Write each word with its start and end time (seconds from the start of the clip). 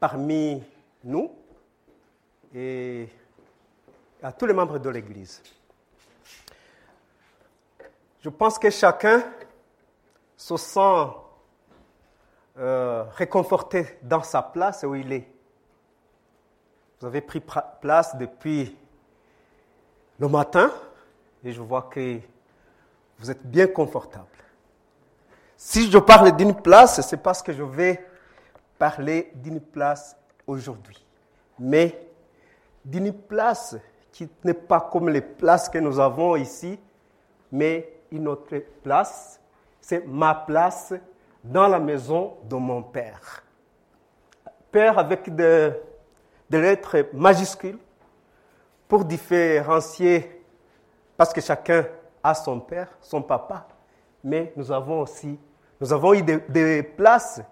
parmi 0.00 0.62
nous 1.04 1.30
et 2.54 3.08
à 4.22 4.32
tous 4.32 4.46
les 4.46 4.54
membres 4.54 4.78
de 4.78 4.88
l'Église. 4.88 5.42
Je 8.22 8.30
pense 8.30 8.58
que 8.58 8.70
chacun 8.70 9.22
se 10.36 10.56
sent 10.56 11.06
euh, 12.58 13.04
réconforté 13.12 13.98
dans 14.02 14.22
sa 14.22 14.42
place 14.42 14.82
où 14.82 14.94
il 14.94 15.12
est. 15.12 15.28
Vous 16.98 17.06
avez 17.06 17.20
pris 17.20 17.42
place 17.80 18.16
depuis 18.16 18.76
le 20.18 20.28
matin 20.28 20.70
et 21.44 21.52
je 21.52 21.60
vois 21.60 21.82
que 21.82 22.18
vous 23.18 23.30
êtes 23.30 23.46
bien 23.46 23.66
confortable. 23.66 24.26
Si 25.56 25.90
je 25.90 25.98
parle 25.98 26.34
d'une 26.36 26.54
place, 26.54 27.06
c'est 27.06 27.18
parce 27.18 27.42
que 27.42 27.52
je 27.52 27.62
vais 27.62 28.09
parler 28.80 29.30
d'une 29.34 29.60
place 29.60 30.16
aujourd'hui. 30.46 31.06
Mais 31.58 32.08
d'une 32.82 33.12
place 33.12 33.76
qui 34.10 34.26
n'est 34.42 34.54
pas 34.54 34.80
comme 34.80 35.10
les 35.10 35.20
places 35.20 35.68
que 35.68 35.76
nous 35.78 36.00
avons 36.00 36.34
ici, 36.34 36.80
mais 37.52 37.92
une 38.10 38.26
autre 38.26 38.56
place. 38.82 39.38
C'est 39.82 40.06
ma 40.06 40.34
place 40.34 40.94
dans 41.44 41.68
la 41.68 41.78
maison 41.78 42.38
de 42.48 42.56
mon 42.56 42.82
Père. 42.82 43.44
Père 44.72 44.98
avec 44.98 45.32
des 45.34 45.72
lettres 46.50 47.06
majuscules 47.12 47.78
pour 48.88 49.04
différencier, 49.04 50.42
parce 51.18 51.34
que 51.34 51.40
chacun 51.42 51.86
a 52.22 52.34
son 52.34 52.60
Père, 52.60 52.88
son 53.02 53.20
papa, 53.20 53.68
mais 54.24 54.54
nous 54.56 54.72
avons 54.72 55.02
aussi, 55.02 55.38
nous 55.80 55.92
avons 55.92 56.14
eu 56.14 56.22
des, 56.22 56.82
places 56.82 57.42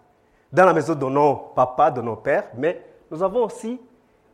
dans 0.52 0.64
la 0.64 0.72
maison 0.72 0.94
de 0.94 1.06
nos 1.06 1.34
papas, 1.54 1.90
de 1.90 2.00
nos 2.00 2.16
pères, 2.16 2.48
mais 2.56 2.82
nous 3.10 3.22
avons 3.22 3.44
aussi 3.44 3.80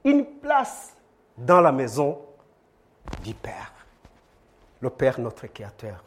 une 0.05 0.25
place 0.25 0.97
dans 1.37 1.61
la 1.61 1.73
maison 1.73 2.19
du 3.23 3.35
Père. 3.35 3.73
Le 4.81 4.91
Père, 4.91 5.19
notre 5.19 5.47
Créateur, 5.47 6.03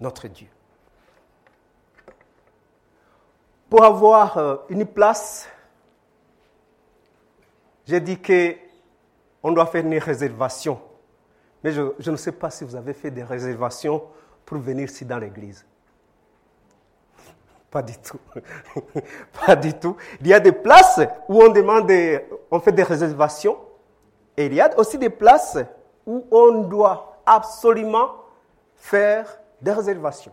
notre 0.00 0.28
Dieu. 0.28 0.48
Pour 3.68 3.84
avoir 3.84 4.36
euh, 4.38 4.56
une 4.68 4.86
place, 4.86 5.48
j'ai 7.86 8.00
dit 8.00 8.18
qu'on 8.20 9.52
doit 9.52 9.66
faire 9.66 9.84
une 9.84 9.98
réservation. 9.98 10.80
Mais 11.62 11.72
je, 11.72 11.92
je 11.98 12.10
ne 12.10 12.16
sais 12.16 12.32
pas 12.32 12.50
si 12.50 12.64
vous 12.64 12.74
avez 12.74 12.94
fait 12.94 13.10
des 13.10 13.22
réservations 13.22 14.02
pour 14.44 14.58
venir 14.58 14.86
ici 14.88 15.04
dans 15.04 15.18
l'église. 15.18 15.64
Pas 17.70 17.82
du 17.82 17.96
tout. 17.98 18.18
pas 19.46 19.54
du 19.54 19.72
tout. 19.74 19.96
Il 20.20 20.26
y 20.26 20.34
a 20.34 20.40
des 20.40 20.52
places 20.52 21.00
où 21.28 21.40
on 21.42 21.48
demande, 21.50 21.90
on 22.50 22.58
fait 22.58 22.72
des 22.72 22.82
réservations. 22.82 23.56
Et 24.36 24.46
il 24.46 24.54
y 24.54 24.60
a 24.60 24.76
aussi 24.78 24.98
des 24.98 25.10
places 25.10 25.58
où 26.06 26.26
on 26.30 26.62
doit 26.62 27.18
absolument 27.24 28.10
faire 28.74 29.38
des 29.60 29.72
réservations. 29.72 30.32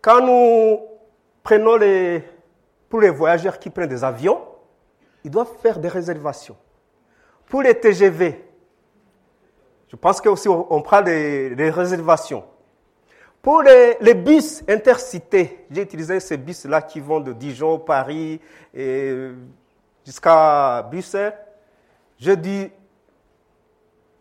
Quand 0.00 0.20
nous 0.20 0.80
prenons 1.42 1.76
les, 1.76 2.22
pour 2.88 3.00
les 3.00 3.10
voyageurs 3.10 3.58
qui 3.58 3.70
prennent 3.70 3.88
des 3.88 4.04
avions, 4.04 4.40
ils 5.24 5.30
doivent 5.30 5.56
faire 5.62 5.78
des 5.78 5.88
réservations. 5.88 6.56
Pour 7.48 7.62
les 7.62 7.74
TGV, 7.74 8.44
je 9.88 9.96
pense 9.96 10.20
qu'aussi 10.20 10.48
on 10.48 10.82
prend 10.82 11.02
des 11.02 11.70
réservations. 11.74 12.44
Pour 13.44 13.62
les, 13.62 14.14
bus 14.14 14.64
intercités, 14.66 15.66
j'ai 15.70 15.82
utilisé 15.82 16.18
ces 16.18 16.38
bus-là 16.38 16.80
qui 16.80 16.98
vont 16.98 17.20
de 17.20 17.34
Dijon, 17.34 17.78
Paris 17.78 18.40
et 18.72 19.32
jusqu'à 20.02 20.82
Bruxelles. 20.90 21.36
Je 22.18 22.32
dis 22.32 22.70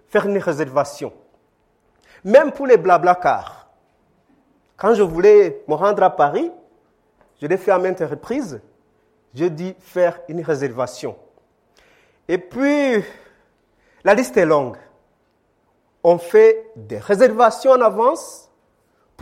faire 0.10 0.26
une 0.26 0.38
réservation. 0.40 1.14
Même 2.26 2.52
pour 2.52 2.68
les 2.68 2.76
blablacars. 2.76 3.70
Quand 4.76 4.94
je 4.94 5.04
voulais 5.04 5.64
me 5.70 5.76
rendre 5.76 6.04
à 6.04 6.10
Paris, 6.10 6.52
je 7.42 7.48
l'ai 7.48 7.56
fait 7.56 7.72
à 7.72 7.80
maintes 7.80 8.02
reprises. 8.02 8.60
Je 9.34 9.46
dis 9.46 9.74
faire 9.80 10.20
une 10.28 10.42
réservation. 10.42 11.16
Et 12.28 12.38
puis, 12.38 13.02
la 14.04 14.16
liste 14.16 14.36
est 14.36 14.46
longue. 14.46 14.76
On 16.04 16.18
fait 16.18 16.72
des 16.76 16.98
réservations 16.98 17.72
en 17.72 17.80
avance 17.80 18.43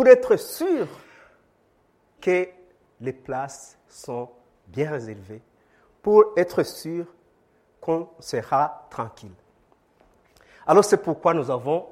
pour 0.01 0.07
être 0.07 0.35
sûr 0.35 0.87
que 2.19 2.47
les 3.01 3.13
places 3.13 3.77
sont 3.87 4.29
bien 4.65 4.89
réservées, 4.89 5.43
pour 6.01 6.33
être 6.35 6.63
sûr 6.63 7.05
qu'on 7.79 8.09
sera 8.19 8.87
tranquille. 8.89 9.35
Alors 10.65 10.83
c'est 10.83 10.97
pourquoi 10.97 11.35
nous 11.35 11.51
avons 11.51 11.85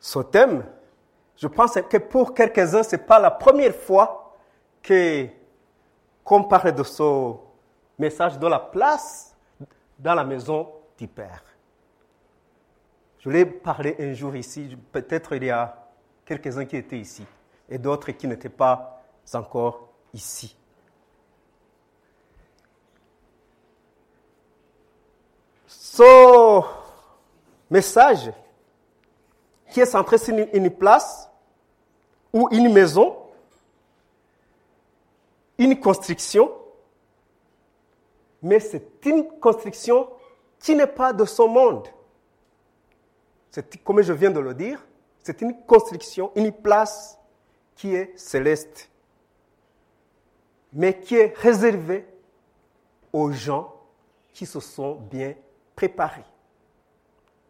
ce 0.00 0.18
thème. 0.18 0.64
Je 1.36 1.46
pense 1.46 1.74
que 1.88 1.98
pour 1.98 2.34
quelques-uns, 2.34 2.82
ce 2.82 2.96
n'est 2.96 3.02
pas 3.02 3.20
la 3.20 3.30
première 3.30 3.76
fois 3.76 4.34
que 4.82 5.28
qu'on 6.24 6.42
parle 6.42 6.72
de 6.72 6.82
ce 6.82 7.32
message 7.96 8.40
de 8.40 8.46
la 8.48 8.58
place 8.58 9.36
dans 10.00 10.14
la 10.14 10.24
maison 10.24 10.68
du 10.98 11.06
Père. 11.06 11.44
Je 13.20 13.30
l'ai 13.30 13.46
parlé 13.46 13.94
un 14.00 14.14
jour 14.14 14.34
ici, 14.34 14.76
peut-être 14.90 15.36
il 15.36 15.44
y 15.44 15.50
a 15.50 15.81
quelques-uns 16.38 16.64
qui 16.64 16.76
étaient 16.76 16.98
ici 16.98 17.24
et 17.68 17.78
d'autres 17.78 18.10
qui 18.12 18.26
n'étaient 18.26 18.48
pas 18.48 19.02
encore 19.34 19.88
ici. 20.14 20.56
Ce 25.66 26.60
message 27.70 28.32
qui 29.70 29.80
est 29.80 29.86
centré 29.86 30.18
sur 30.18 30.34
une 30.34 30.70
place 30.70 31.30
ou 32.32 32.48
une 32.50 32.72
maison, 32.72 33.16
une 35.58 35.78
construction, 35.78 36.50
mais 38.42 38.58
c'est 38.58 39.04
une 39.04 39.28
construction 39.38 40.08
qui 40.58 40.74
n'est 40.74 40.86
pas 40.86 41.12
de 41.12 41.24
ce 41.24 41.42
monde. 41.42 41.88
C'est 43.50 43.82
comme 43.84 44.00
je 44.00 44.12
viens 44.12 44.30
de 44.30 44.40
le 44.40 44.54
dire, 44.54 44.82
c'est 45.22 45.40
une 45.40 45.64
construction, 45.64 46.32
une 46.34 46.52
place 46.52 47.18
qui 47.76 47.94
est 47.94 48.16
céleste, 48.18 48.90
mais 50.72 50.98
qui 50.98 51.16
est 51.16 51.36
réservée 51.36 52.06
aux 53.12 53.30
gens 53.30 53.74
qui 54.32 54.46
se 54.46 54.60
sont 54.60 54.96
bien 54.96 55.34
préparés. 55.76 56.24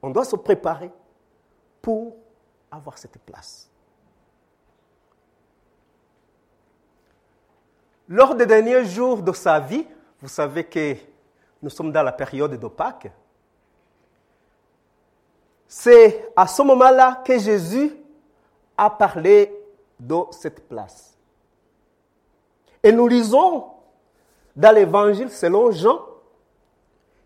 On 0.02 0.10
doit 0.10 0.24
se 0.24 0.36
préparer 0.36 0.90
pour 1.80 2.16
avoir 2.70 2.98
cette 2.98 3.18
place. 3.18 3.68
Lors 8.08 8.34
des 8.34 8.46
derniers 8.46 8.84
jours 8.84 9.22
de 9.22 9.32
sa 9.32 9.60
vie, 9.60 9.86
vous 10.20 10.28
savez 10.28 10.64
que 10.64 10.96
nous 11.62 11.70
sommes 11.70 11.92
dans 11.92 12.02
la 12.02 12.12
période 12.12 12.58
de 12.58 12.68
Pâques, 12.68 13.10
c'est 15.74 16.30
à 16.36 16.46
ce 16.46 16.60
moment-là 16.60 17.22
que 17.24 17.38
Jésus 17.38 17.96
a 18.76 18.90
parlé 18.90 19.50
de 19.98 20.16
cette 20.30 20.68
place. 20.68 21.16
Et 22.82 22.92
nous 22.92 23.08
lisons 23.08 23.68
dans 24.54 24.74
l'évangile 24.74 25.30
selon 25.30 25.70
Jean 25.70 25.98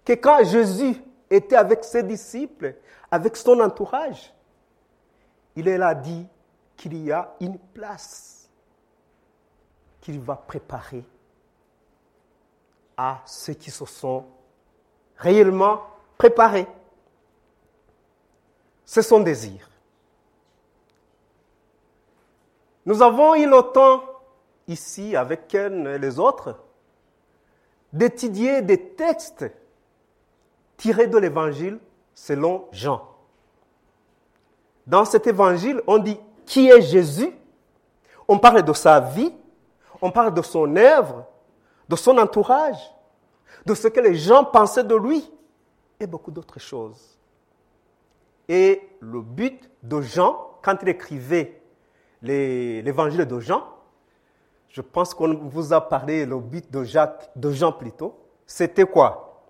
que 0.04 0.12
quand 0.12 0.44
Jésus 0.44 0.94
était 1.28 1.56
avec 1.56 1.82
ses 1.82 2.04
disciples, 2.04 2.76
avec 3.10 3.36
son 3.36 3.58
entourage, 3.58 4.32
il 5.56 5.68
a 5.68 5.92
dit 5.92 6.24
qu'il 6.76 7.04
y 7.04 7.10
a 7.10 7.34
une 7.40 7.58
place 7.58 8.48
qu'il 10.00 10.20
va 10.20 10.36
préparer 10.36 11.04
à 12.96 13.22
ceux 13.26 13.54
qui 13.54 13.72
se 13.72 13.84
sont 13.86 14.24
réellement 15.16 15.80
préparés 16.16 16.68
c'est 18.86 19.02
son 19.02 19.20
désir. 19.20 19.68
Nous 22.86 23.02
avons 23.02 23.34
eu 23.34 23.46
le 23.46 23.60
temps 23.72 24.04
ici 24.68 25.16
avec 25.16 25.52
les 25.52 26.18
autres 26.20 26.56
d'étudier 27.92 28.62
des 28.62 28.80
textes 28.80 29.44
tirés 30.76 31.08
de 31.08 31.18
l'évangile 31.18 31.78
selon 32.14 32.68
Jean. 32.70 33.02
Dans 34.86 35.04
cet 35.04 35.26
évangile, 35.26 35.82
on 35.86 35.98
dit 35.98 36.18
qui 36.44 36.68
est 36.68 36.80
Jésus, 36.80 37.32
on 38.28 38.38
parle 38.38 38.62
de 38.62 38.72
sa 38.72 39.00
vie, 39.00 39.32
on 40.00 40.12
parle 40.12 40.32
de 40.32 40.42
son 40.42 40.76
œuvre, 40.76 41.26
de 41.88 41.96
son 41.96 42.18
entourage, 42.18 42.78
de 43.64 43.74
ce 43.74 43.88
que 43.88 43.98
les 43.98 44.14
gens 44.14 44.44
pensaient 44.44 44.84
de 44.84 44.94
lui 44.94 45.28
et 45.98 46.06
beaucoup 46.06 46.30
d'autres 46.30 46.60
choses. 46.60 47.15
Et 48.48 48.88
le 49.00 49.20
but 49.20 49.70
de 49.82 50.00
Jean, 50.00 50.58
quand 50.62 50.76
il 50.82 50.88
écrivait 50.88 51.60
l'évangile 52.22 53.26
de 53.26 53.40
Jean, 53.40 53.64
je 54.68 54.80
pense 54.80 55.14
qu'on 55.14 55.34
vous 55.34 55.72
a 55.72 55.80
parlé 55.80 56.26
le 56.26 56.38
but 56.38 56.70
de, 56.70 56.84
Jacques, 56.84 57.30
de 57.34 57.50
Jean 57.50 57.72
plutôt, 57.72 58.14
c'était 58.46 58.84
quoi? 58.84 59.44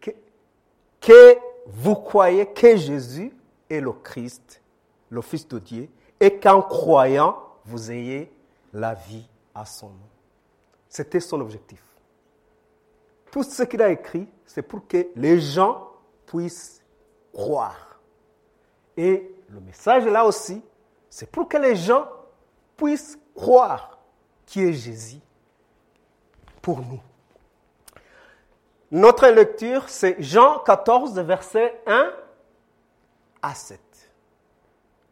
Que, 0.00 0.10
que 1.00 1.38
vous 1.66 1.94
croyez 1.94 2.46
que 2.46 2.76
Jésus 2.76 3.32
est 3.70 3.80
le 3.80 3.92
Christ, 3.92 4.60
le 5.08 5.22
Fils 5.22 5.46
de 5.48 5.58
Dieu, 5.58 5.88
et 6.20 6.38
qu'en 6.38 6.62
croyant, 6.62 7.36
vous 7.64 7.90
ayez 7.90 8.30
la 8.72 8.94
vie 8.94 9.28
à 9.54 9.64
son 9.64 9.88
nom. 9.88 10.08
C'était 10.88 11.20
son 11.20 11.40
objectif. 11.40 11.82
Tout 13.30 13.42
ce 13.42 13.62
qu'il 13.62 13.82
a 13.82 13.90
écrit, 13.90 14.28
c'est 14.46 14.62
pour 14.62 14.86
que 14.86 15.08
les 15.16 15.40
gens 15.40 15.88
puissent 16.26 16.83
croire. 17.34 17.98
Et 18.96 19.30
le 19.48 19.60
message 19.60 20.06
là 20.06 20.24
aussi, 20.24 20.62
c'est 21.10 21.30
pour 21.30 21.48
que 21.48 21.58
les 21.58 21.76
gens 21.76 22.08
puissent 22.76 23.18
croire 23.34 23.98
qui 24.46 24.62
est 24.62 24.72
Jésus 24.72 25.20
pour 26.62 26.80
nous. 26.80 27.00
Notre 28.90 29.26
lecture, 29.28 29.88
c'est 29.88 30.22
Jean 30.22 30.60
14, 30.60 31.18
verset 31.18 31.82
1 31.86 32.12
à 33.42 33.54
7. 33.54 33.80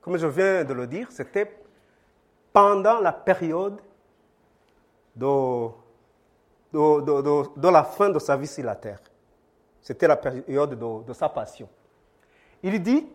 Comme 0.00 0.16
je 0.16 0.26
viens 0.26 0.64
de 0.64 0.72
le 0.72 0.86
dire, 0.86 1.10
c'était 1.10 1.52
pendant 2.52 3.00
la 3.00 3.12
période 3.12 3.80
de, 5.16 5.68
de, 6.72 7.68
la 7.68 7.84
fin 7.84 8.10
de 8.10 8.18
sa 8.18 8.36
vie 8.36 8.46
sur 8.46 8.64
la 8.64 8.76
terre. 8.76 9.00
C'était 9.80 10.06
la 10.06 10.16
période 10.16 10.78
de, 10.78 11.12
sa 11.12 11.28
passion. 11.28 11.68
Il 12.62 12.82
dit, 12.82 13.06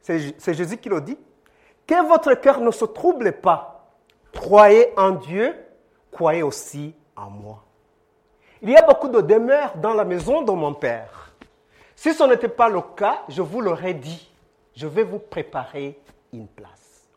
c'est 0.00 0.54
Jésus 0.54 0.76
qui 0.76 0.88
le 0.88 1.00
dit, 1.00 1.18
que 1.86 2.06
votre 2.06 2.34
cœur 2.34 2.60
ne 2.60 2.70
se 2.70 2.84
trouble 2.84 3.32
pas. 3.32 3.90
Croyez 4.32 4.92
en 4.98 5.12
Dieu, 5.12 5.54
croyez 6.10 6.42
aussi 6.42 6.94
en 7.16 7.30
moi. 7.30 7.64
Il 8.62 8.70
y 8.70 8.76
a 8.76 8.82
beaucoup 8.82 9.08
de 9.08 9.20
demeures 9.20 9.76
dans 9.76 9.94
la 9.94 10.04
maison 10.04 10.42
de 10.42 10.52
mon 10.52 10.74
Père. 10.74 11.32
Si 11.94 12.12
ce 12.12 12.24
n'était 12.24 12.48
pas 12.48 12.68
le 12.68 12.80
cas, 12.80 13.22
je 13.28 13.42
vous 13.42 13.60
l'aurais 13.60 13.94
dit, 13.94 14.30
je 14.74 14.86
vais 14.86 15.04
vous 15.04 15.18
préparer 15.18 16.00
une 16.32 16.48
place. 16.48 17.08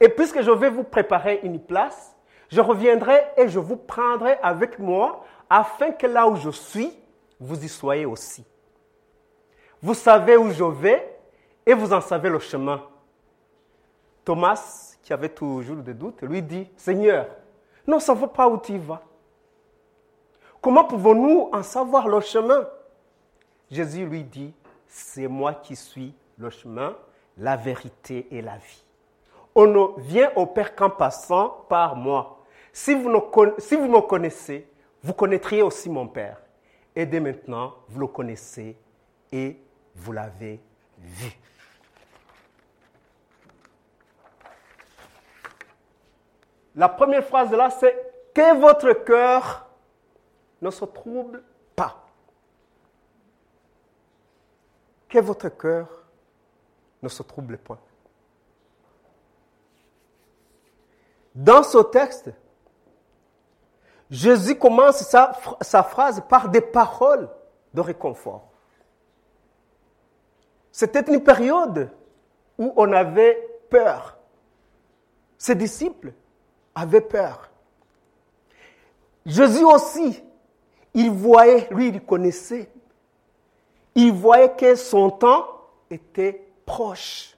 Et 0.00 0.08
puisque 0.08 0.42
je 0.42 0.50
vais 0.50 0.68
vous 0.68 0.84
préparer 0.84 1.40
une 1.44 1.60
place, 1.60 2.14
je 2.50 2.60
reviendrai 2.60 3.20
et 3.36 3.48
je 3.48 3.58
vous 3.58 3.76
prendrai 3.76 4.36
avec 4.42 4.78
moi 4.78 5.24
afin 5.48 5.92
que 5.92 6.06
là 6.06 6.26
où 6.28 6.36
je 6.36 6.50
suis, 6.50 6.92
vous 7.40 7.64
y 7.64 7.68
soyez 7.68 8.04
aussi. 8.04 8.44
Vous 9.82 9.94
savez 9.94 10.36
où 10.36 10.50
je 10.50 10.62
vais 10.62 11.18
et 11.66 11.74
vous 11.74 11.92
en 11.92 12.00
savez 12.00 12.28
le 12.28 12.38
chemin. 12.38 12.82
Thomas, 14.24 14.96
qui 15.02 15.12
avait 15.12 15.28
toujours 15.28 15.76
des 15.76 15.94
doutes, 15.94 16.22
lui 16.22 16.40
dit, 16.40 16.68
Seigneur, 16.76 17.26
nous 17.86 17.96
ne 17.96 18.00
savons 18.00 18.28
pas 18.28 18.48
où 18.48 18.56
tu 18.58 18.78
vas. 18.78 19.02
Comment 20.60 20.84
pouvons-nous 20.84 21.50
en 21.52 21.62
savoir 21.64 22.06
le 22.06 22.20
chemin? 22.20 22.68
Jésus 23.68 24.06
lui 24.06 24.22
dit, 24.22 24.54
c'est 24.86 25.26
moi 25.26 25.54
qui 25.54 25.74
suis 25.74 26.14
le 26.38 26.50
chemin, 26.50 26.94
la 27.36 27.56
vérité 27.56 28.28
et 28.30 28.40
la 28.40 28.56
vie. 28.58 28.84
On 29.54 29.66
ne 29.66 30.00
vient 30.00 30.30
au 30.36 30.46
Père 30.46 30.76
qu'en 30.76 30.90
passant 30.90 31.64
par 31.68 31.96
moi. 31.96 32.38
Si 32.72 32.94
vous, 32.94 33.10
si 33.58 33.74
vous 33.74 33.88
me 33.88 34.00
connaissez, 34.00 34.68
vous 35.02 35.12
connaîtriez 35.12 35.62
aussi 35.62 35.90
mon 35.90 36.06
Père. 36.06 36.40
Et 36.94 37.04
dès 37.04 37.20
maintenant, 37.20 37.74
vous 37.88 38.00
le 38.00 38.06
connaissez 38.06 38.76
et 39.32 39.56
vous 39.94 40.12
l'avez 40.12 40.60
vu. 40.98 41.32
La 46.74 46.88
première 46.88 47.24
phrase 47.24 47.50
là, 47.52 47.70
c'est 47.70 47.94
que 48.34 48.58
votre 48.58 48.92
cœur 49.04 49.66
ne 50.60 50.70
se 50.70 50.84
trouble 50.84 51.42
pas. 51.76 52.06
Que 55.08 55.18
votre 55.18 55.48
cœur 55.50 55.88
ne 57.02 57.08
se 57.08 57.22
trouble 57.22 57.58
point. 57.58 57.78
Dans 61.34 61.62
ce 61.62 61.78
texte, 61.78 62.30
Jésus 64.10 64.58
commence 64.58 64.98
sa, 65.02 65.32
sa, 65.62 65.82
phrase 65.82 66.22
par 66.28 66.48
des 66.50 66.60
paroles 66.60 67.28
de 67.72 67.80
réconfort. 67.80 68.51
C'était 70.82 71.12
une 71.12 71.22
période 71.22 71.92
où 72.58 72.72
on 72.74 72.92
avait 72.92 73.40
peur. 73.70 74.18
Ses 75.38 75.54
disciples 75.54 76.12
avaient 76.74 77.00
peur. 77.00 77.52
Jésus 79.24 79.62
aussi, 79.62 80.20
il 80.92 81.08
voyait, 81.08 81.68
lui, 81.70 81.90
il 81.90 82.04
connaissait. 82.04 82.68
Il 83.94 84.10
voyait 84.10 84.56
que 84.56 84.74
son 84.74 85.10
temps 85.10 85.46
était 85.88 86.44
proche. 86.66 87.36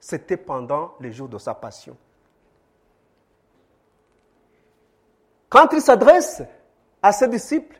C'était 0.00 0.36
pendant 0.36 0.96
les 1.00 1.12
jours 1.12 1.30
de 1.30 1.38
sa 1.38 1.54
passion. 1.54 1.96
Quand 5.48 5.72
il 5.72 5.80
s'adresse 5.80 6.42
à 7.00 7.10
ses 7.12 7.28
disciples, 7.28 7.79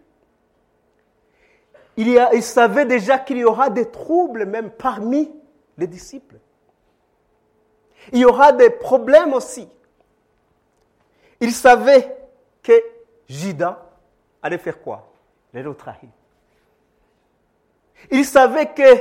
il, 2.01 2.43
savait 2.43 2.87
déjà 2.87 3.19
qu'il 3.19 3.39
y 3.39 3.45
aura 3.45 3.71
des 3.71 3.91
troubles 3.91 4.47
même 4.47 4.71
parmi 4.71 5.31
les 5.77 5.87
disciples. 5.87 6.37
Il 8.13 8.21
y 8.21 8.25
aura 8.25 8.53
des 8.53 8.71
problèmes 8.71 9.35
aussi. 9.35 9.69
Il 11.41 11.53
savait 11.53 12.17
que 12.63 12.73
Judas 13.29 13.83
allait 14.43 14.59
faire 14.59 14.81
quoi? 14.81 15.13
Il 15.53 15.59
allait 15.59 15.69
le 15.69 15.75
trahir. 15.75 16.09
Il 18.11 18.25
savait 18.25 18.73
que 18.73 18.97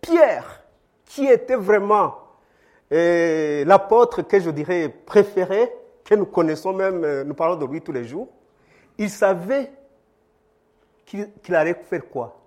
Pierre, 0.00 0.62
qui 1.06 1.26
était 1.26 1.56
vraiment 1.56 2.18
euh, 2.92 3.64
l'apôtre 3.64 4.22
que 4.22 4.38
je 4.38 4.50
dirais 4.50 4.88
préféré, 4.88 5.72
que 6.04 6.14
nous 6.14 6.26
connaissons 6.26 6.72
même, 6.72 7.04
euh, 7.04 7.24
nous 7.24 7.34
parlons 7.34 7.56
de 7.56 7.66
lui 7.66 7.80
tous 7.80 7.92
les 7.92 8.04
jours, 8.04 8.28
il 8.98 9.10
savait 9.10 9.72
qu'il 11.04 11.54
allait 11.54 11.74
faire 11.74 12.08
quoi? 12.08 12.43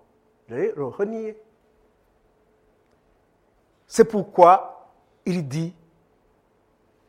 Renier. 0.49 1.37
C'est 3.85 4.05
pourquoi 4.05 4.91
il 5.25 5.47
dit 5.47 5.73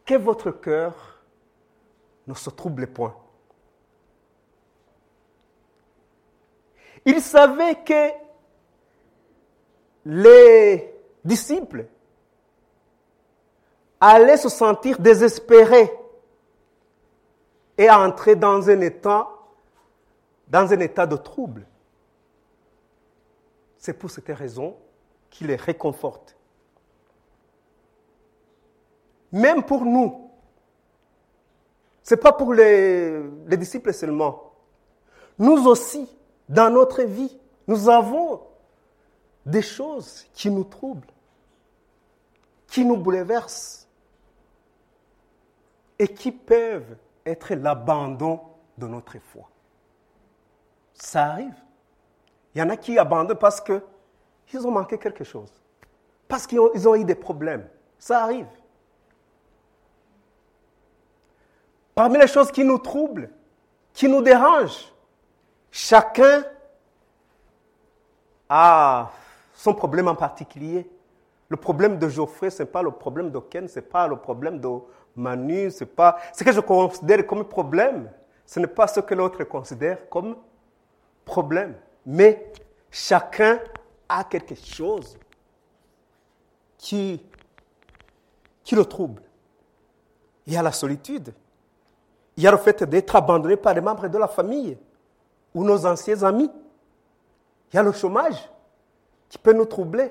que 0.04 0.14
votre 0.14 0.50
cœur 0.50 1.22
ne 2.26 2.34
se 2.34 2.50
trouble 2.50 2.86
point. 2.88 3.14
Il 7.04 7.20
savait 7.20 7.76
que 7.84 8.10
les 10.04 10.92
disciples 11.24 11.86
allaient 14.00 14.36
se 14.36 14.48
sentir 14.48 14.98
désespérés 14.98 15.92
et 17.76 17.90
entrer 17.90 18.34
dans 18.34 18.68
un 18.68 18.80
état, 18.80 19.28
dans 20.48 20.72
un 20.72 20.80
état 20.80 21.06
de 21.06 21.16
trouble. 21.16 21.66
C'est 23.88 23.94
pour 23.94 24.10
cette 24.10 24.28
raison 24.28 24.76
qu'il 25.30 25.46
les 25.46 25.56
réconforte. 25.56 26.36
Même 29.32 29.62
pour 29.62 29.86
nous, 29.86 30.30
ce 32.02 32.14
n'est 32.14 32.20
pas 32.20 32.34
pour 32.34 32.52
les, 32.52 33.18
les 33.46 33.56
disciples 33.56 33.94
seulement. 33.94 34.52
Nous 35.38 35.66
aussi, 35.66 36.06
dans 36.50 36.68
notre 36.68 37.02
vie, 37.04 37.34
nous 37.66 37.88
avons 37.88 38.42
des 39.46 39.62
choses 39.62 40.26
qui 40.34 40.50
nous 40.50 40.64
troublent, 40.64 41.08
qui 42.66 42.84
nous 42.84 42.98
bouleversent 42.98 43.88
et 45.98 46.08
qui 46.08 46.30
peuvent 46.30 46.98
être 47.24 47.54
l'abandon 47.54 48.38
de 48.76 48.86
notre 48.86 49.18
foi. 49.18 49.48
Ça 50.92 51.28
arrive. 51.28 51.54
Il 52.58 52.62
y 52.62 52.64
en 52.64 52.70
a 52.70 52.76
qui 52.76 52.98
abandonnent 52.98 53.38
parce 53.38 53.60
qu'ils 53.60 54.66
ont 54.66 54.72
manqué 54.72 54.98
quelque 54.98 55.22
chose, 55.22 55.48
parce 56.26 56.44
qu'ils 56.44 56.58
ont, 56.58 56.94
eu 56.96 57.04
des 57.04 57.14
problèmes. 57.14 57.68
Ça 58.00 58.24
arrive. 58.24 58.48
Parmi 61.94 62.18
les 62.18 62.26
choses 62.26 62.50
qui 62.50 62.64
nous 62.64 62.78
troublent, 62.78 63.30
qui 63.92 64.08
nous 64.08 64.22
dérange. 64.22 64.92
Chacun 65.70 66.42
a 68.48 69.08
son 69.54 69.72
problème 69.72 70.08
en 70.08 70.16
particulier. 70.16 70.90
Le 71.48 71.56
problème 71.56 71.96
de 71.96 72.08
Geoffrey, 72.08 72.50
ce 72.50 72.64
n'est 72.64 72.68
pas 72.68 72.82
le 72.82 72.90
problème 72.90 73.30
de 73.30 73.38
Ken, 73.38 73.68
ce 73.68 73.78
n'est 73.78 73.86
pas 73.86 74.08
le 74.08 74.16
problème 74.16 74.58
de 74.58 74.68
Manu, 75.14 75.70
c'est 75.70 75.86
pas 75.86 76.18
ce 76.32 76.42
que 76.42 76.50
je 76.50 76.58
considère 76.58 77.24
comme 77.24 77.44
problème. 77.44 78.10
Ce 78.44 78.58
n'est 78.58 78.66
pas 78.66 78.88
ce 78.88 78.98
que 78.98 79.14
l'autre 79.14 79.44
considère 79.44 80.08
comme 80.08 80.34
problème. 81.24 81.76
Mais 82.10 82.50
chacun 82.90 83.60
a 84.08 84.24
quelque 84.24 84.54
chose 84.54 85.18
qui, 86.78 87.22
le 88.72 88.84
trouble. 88.86 89.20
Il 90.46 90.54
y 90.54 90.56
a 90.56 90.62
la 90.62 90.72
solitude. 90.72 91.34
Il 92.38 92.44
y 92.44 92.46
a 92.46 92.50
le 92.50 92.56
fait 92.56 92.82
d'être 92.84 93.14
abandonné 93.14 93.58
par 93.58 93.74
les 93.74 93.82
membres 93.82 94.08
de 94.08 94.16
la 94.16 94.26
famille 94.26 94.78
ou 95.52 95.62
nos 95.62 95.84
anciens 95.84 96.22
amis. 96.22 96.50
Il 97.70 97.76
y 97.76 97.78
a 97.78 97.82
le 97.82 97.92
chômage 97.92 98.50
qui 99.28 99.36
peut 99.36 99.52
nous 99.52 99.66
troubler. 99.66 100.10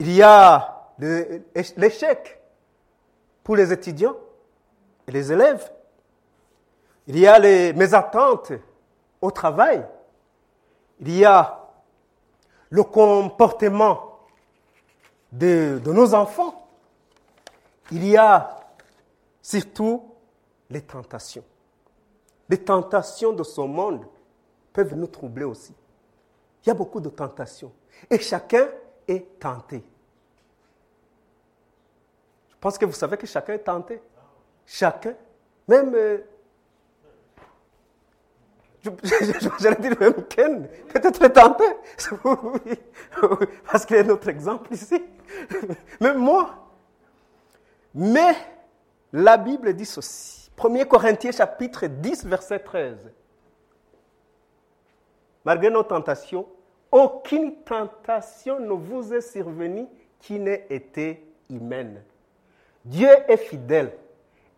Il 0.00 0.12
y 0.12 0.22
a 0.22 0.90
l'échec 1.76 2.42
pour 3.44 3.54
les 3.54 3.72
étudiants 3.72 4.16
et 5.06 5.12
les 5.12 5.30
élèves. 5.30 5.70
Il 7.06 7.16
y 7.16 7.28
a 7.28 7.38
les 7.38 7.72
mésententes 7.74 8.50
au 9.20 9.30
travail. 9.30 9.86
Il 11.02 11.16
y 11.16 11.24
a 11.24 11.68
le 12.70 12.84
comportement 12.84 14.20
de, 15.32 15.80
nos 15.84 16.14
enfants. 16.14 16.68
Il 17.90 18.06
y 18.06 18.16
a 18.16 18.60
surtout 19.42 20.14
les 20.70 20.80
tentations. 20.80 21.44
Les 22.48 22.58
tentations 22.58 23.32
de 23.32 23.42
ce 23.42 23.60
monde 23.60 24.06
peuvent 24.72 24.94
nous 24.94 25.08
troubler 25.08 25.44
aussi. 25.44 25.74
Il 26.64 26.68
y 26.68 26.70
a 26.70 26.74
beaucoup 26.74 27.00
de 27.00 27.08
tentations. 27.08 27.72
Et 28.08 28.18
chacun 28.20 28.68
est 29.08 29.40
tenté. 29.40 29.82
Je 32.48 32.56
pense 32.60 32.78
que 32.78 32.86
vous 32.86 32.92
savez 32.92 33.16
que 33.16 33.26
chacun 33.26 33.54
est 33.54 33.58
tenté. 33.58 34.00
Chacun. 34.64 35.14
Même. 35.66 36.22
J'allais 39.60 39.76
dire 39.76 39.96
même 40.00 40.24
Ken, 40.28 40.68
peut-être 40.88 41.28
tenté. 41.28 41.64
Parce 43.70 43.86
qu'il 43.86 43.96
y 43.96 44.00
a 44.00 44.02
notre 44.02 44.28
exemple 44.28 44.72
ici. 44.72 45.00
Même 46.00 46.18
moi. 46.18 46.50
Mais 47.94 48.34
la 49.12 49.36
Bible 49.36 49.72
dit 49.74 49.84
ceci. 49.84 50.50
1 50.62 50.84
Corinthiens 50.84 51.32
chapitre 51.32 51.86
10, 51.86 52.26
verset 52.26 52.58
13. 52.58 53.10
Malgré 55.44 55.70
nos 55.70 55.82
tentations, 55.82 56.46
aucune 56.90 57.62
tentation 57.62 58.60
ne 58.60 58.72
vous 58.72 59.12
est 59.14 59.20
survenue 59.20 59.86
qui 60.20 60.38
n'ait 60.38 60.66
été 60.70 61.26
humaine. 61.48 62.02
Dieu 62.84 63.08
est 63.28 63.36
fidèle 63.36 63.92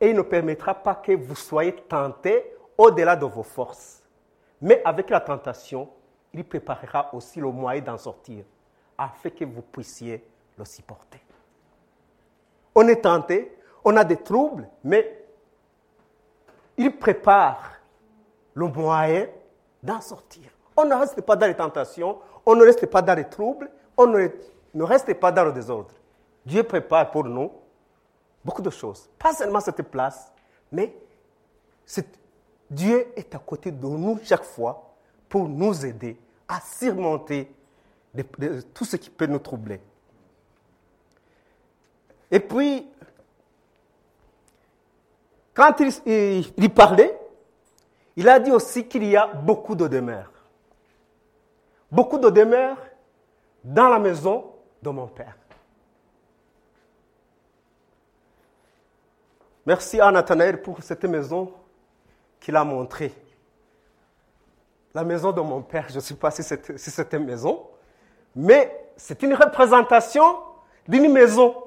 et 0.00 0.10
il 0.10 0.16
ne 0.16 0.22
permettra 0.22 0.74
pas 0.74 0.94
que 0.94 1.12
vous 1.12 1.36
soyez 1.36 1.74
tentés 1.74 2.54
au-delà 2.76 3.16
de 3.16 3.24
vos 3.24 3.42
forces. 3.42 4.03
Mais 4.64 4.80
avec 4.82 5.10
la 5.10 5.20
tentation, 5.20 5.90
il 6.32 6.42
préparera 6.42 7.14
aussi 7.14 7.38
le 7.38 7.50
moyen 7.50 7.82
d'en 7.82 7.98
sortir, 7.98 8.46
afin 8.96 9.28
que 9.28 9.44
vous 9.44 9.60
puissiez 9.60 10.26
le 10.56 10.64
supporter. 10.64 11.20
On 12.74 12.88
est 12.88 13.02
tenté, 13.02 13.54
on 13.84 13.94
a 13.94 14.04
des 14.04 14.16
troubles, 14.16 14.66
mais 14.82 15.22
il 16.78 16.96
prépare 16.96 17.72
le 18.54 18.66
moyen 18.68 19.26
d'en 19.82 20.00
sortir. 20.00 20.44
On 20.78 20.86
ne 20.86 20.94
reste 20.94 21.20
pas 21.20 21.36
dans 21.36 21.46
les 21.46 21.54
tentations, 21.54 22.18
on 22.46 22.56
ne 22.56 22.64
reste 22.64 22.86
pas 22.86 23.02
dans 23.02 23.14
les 23.14 23.28
troubles, 23.28 23.70
on 23.98 24.06
ne, 24.06 24.82
reste 24.82 25.12
pas 25.20 25.30
dans 25.30 25.44
le 25.44 25.52
désordre. 25.52 25.92
Dieu 26.46 26.62
prépare 26.62 27.10
pour 27.10 27.24
nous 27.24 27.52
beaucoup 28.42 28.62
de 28.62 28.70
choses. 28.70 29.10
Pas 29.18 29.34
seulement 29.34 29.60
cette 29.60 29.82
place, 29.82 30.32
mais 30.72 30.96
Dieu 32.74 33.06
est 33.16 33.34
à 33.34 33.38
côté 33.38 33.70
de 33.70 33.86
nous 33.86 34.18
chaque 34.24 34.44
fois 34.44 34.94
pour 35.28 35.48
nous 35.48 35.86
aider 35.86 36.18
à 36.48 36.60
surmonter 36.60 37.50
tout 38.74 38.84
ce 38.84 38.96
qui 38.96 39.10
peut 39.10 39.26
nous 39.26 39.38
troubler. 39.38 39.80
Et 42.30 42.40
puis, 42.40 42.86
quand 45.54 45.74
il, 45.78 46.70
parlait, 46.70 47.16
il 48.16 48.28
a 48.28 48.40
dit 48.40 48.50
aussi 48.50 48.86
qu'il 48.86 49.04
y 49.04 49.16
a 49.16 49.28
beaucoup 49.28 49.76
de 49.76 49.86
demeures. 49.86 50.32
Beaucoup 51.90 52.18
de 52.18 52.28
demeures 52.28 52.78
dans 53.62 53.88
la 53.88 54.00
maison 54.00 54.50
de 54.82 54.90
mon 54.90 55.06
Père. 55.06 55.36
Merci 59.64 60.00
à 60.00 60.10
Nathanaël 60.10 60.60
pour 60.60 60.82
cette 60.82 61.04
maison 61.04 61.52
qu'il 62.44 62.56
a 62.56 62.64
montrée. 62.64 63.12
La 64.94 65.02
maison 65.02 65.32
de 65.32 65.40
mon 65.40 65.62
Père, 65.62 65.86
je 65.88 65.96
ne 65.96 66.00
sais 66.00 66.14
pas 66.14 66.30
si 66.30 66.42
c'était 66.42 67.16
une 67.16 67.24
maison, 67.24 67.66
mais 68.36 68.90
c'est 68.96 69.22
une 69.22 69.34
représentation 69.34 70.36
d'une 70.86 71.10
maison 71.10 71.64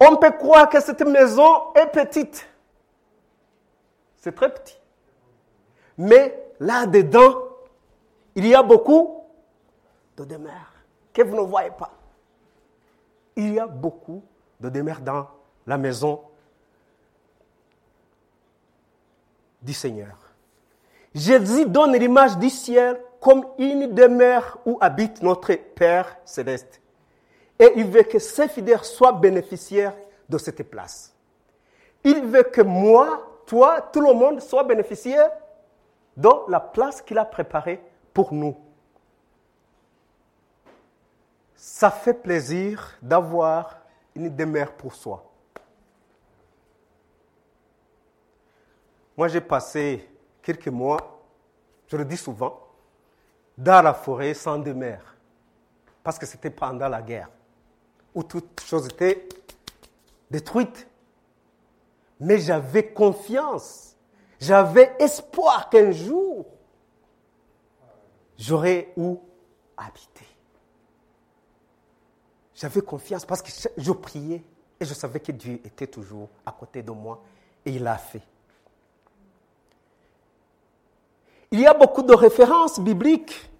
on 0.00 0.16
peut 0.16 0.30
croire 0.30 0.68
que 0.68 0.80
cette 0.80 1.02
maison 1.02 1.72
est 1.74 1.90
petite. 1.90 2.48
C'est 4.16 4.34
très 4.34 4.52
petit. 4.52 4.78
Mais 5.96 6.52
là-dedans, 6.60 7.34
il 8.34 8.46
y 8.46 8.54
a 8.54 8.62
beaucoup 8.62 9.24
de 10.16 10.24
demeures 10.24 10.72
que 11.12 11.22
vous 11.22 11.36
ne 11.36 11.40
voyez 11.40 11.70
pas. 11.70 11.92
Il 13.34 13.54
y 13.54 13.58
a 13.58 13.66
beaucoup 13.66 14.22
de 14.60 14.68
demeures 14.68 15.00
dans 15.00 15.26
la 15.66 15.78
maison 15.78 16.22
du 19.62 19.72
Seigneur. 19.72 20.16
Jésus 21.14 21.66
donne 21.66 21.96
l'image 21.96 22.36
du 22.38 22.50
ciel 22.50 23.00
comme 23.20 23.44
une 23.58 23.92
demeure 23.94 24.58
où 24.64 24.78
habite 24.80 25.22
notre 25.22 25.54
Père 25.54 26.16
céleste. 26.24 26.80
Et 27.58 27.72
il 27.76 27.86
veut 27.86 28.04
que 28.04 28.18
ses 28.18 28.48
fidèles 28.48 28.84
soient 28.84 29.12
bénéficiaires 29.12 29.94
de 30.28 30.38
cette 30.38 30.62
place. 30.62 31.14
Il 32.04 32.24
veut 32.26 32.44
que 32.44 32.60
moi, 32.60 33.42
toi, 33.46 33.80
tout 33.92 34.00
le 34.00 34.12
monde 34.12 34.40
soit 34.40 34.62
bénéficiaire 34.62 35.30
de 36.16 36.28
la 36.48 36.60
place 36.60 37.02
qu'il 37.02 37.18
a 37.18 37.24
préparée 37.24 37.80
pour 38.14 38.32
nous. 38.32 38.56
Ça 41.54 41.90
fait 41.90 42.14
plaisir 42.14 42.96
d'avoir 43.02 43.78
une 44.14 44.34
demeure 44.34 44.72
pour 44.72 44.94
soi. 44.94 45.27
Moi, 49.18 49.26
j'ai 49.26 49.40
passé 49.40 50.08
quelques 50.40 50.68
mois, 50.68 51.20
je 51.88 51.96
le 51.96 52.04
dis 52.04 52.16
souvent, 52.16 52.60
dans 53.56 53.82
la 53.82 53.92
forêt 53.92 54.32
sans 54.32 54.60
demeure, 54.60 55.16
parce 56.04 56.20
que 56.20 56.24
c'était 56.24 56.50
pendant 56.50 56.88
la 56.88 57.02
guerre 57.02 57.28
où 58.14 58.22
toute 58.22 58.60
chose 58.60 58.86
était 58.86 59.28
détruite. 60.30 60.86
Mais 62.20 62.38
j'avais 62.38 62.92
confiance, 62.92 63.96
j'avais 64.38 64.94
espoir 65.00 65.68
qu'un 65.68 65.90
jour, 65.90 66.46
j'aurais 68.38 68.92
où 68.96 69.20
habiter. 69.76 70.26
J'avais 72.54 72.82
confiance 72.82 73.24
parce 73.24 73.42
que 73.42 73.50
je 73.76 73.92
priais 73.92 74.44
et 74.78 74.84
je 74.84 74.94
savais 74.94 75.18
que 75.18 75.32
Dieu 75.32 75.54
était 75.64 75.88
toujours 75.88 76.28
à 76.46 76.52
côté 76.52 76.84
de 76.84 76.92
moi 76.92 77.20
et 77.66 77.72
il 77.72 77.82
l'a 77.82 77.98
fait. 77.98 78.22
Il 81.50 81.60
y 81.60 81.66
a 81.66 81.74
beaucoup 81.74 82.02
de 82.02 82.14
références 82.14 82.78
bibliques 82.78 83.50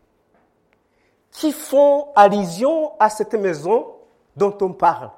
qui 1.30 1.52
font 1.52 2.09
allusion 2.14 2.92
à 2.99 3.09
cette 3.09 3.35
maison 3.35 3.95
dont 4.37 4.57
on 4.61 4.73
parle, 4.73 5.11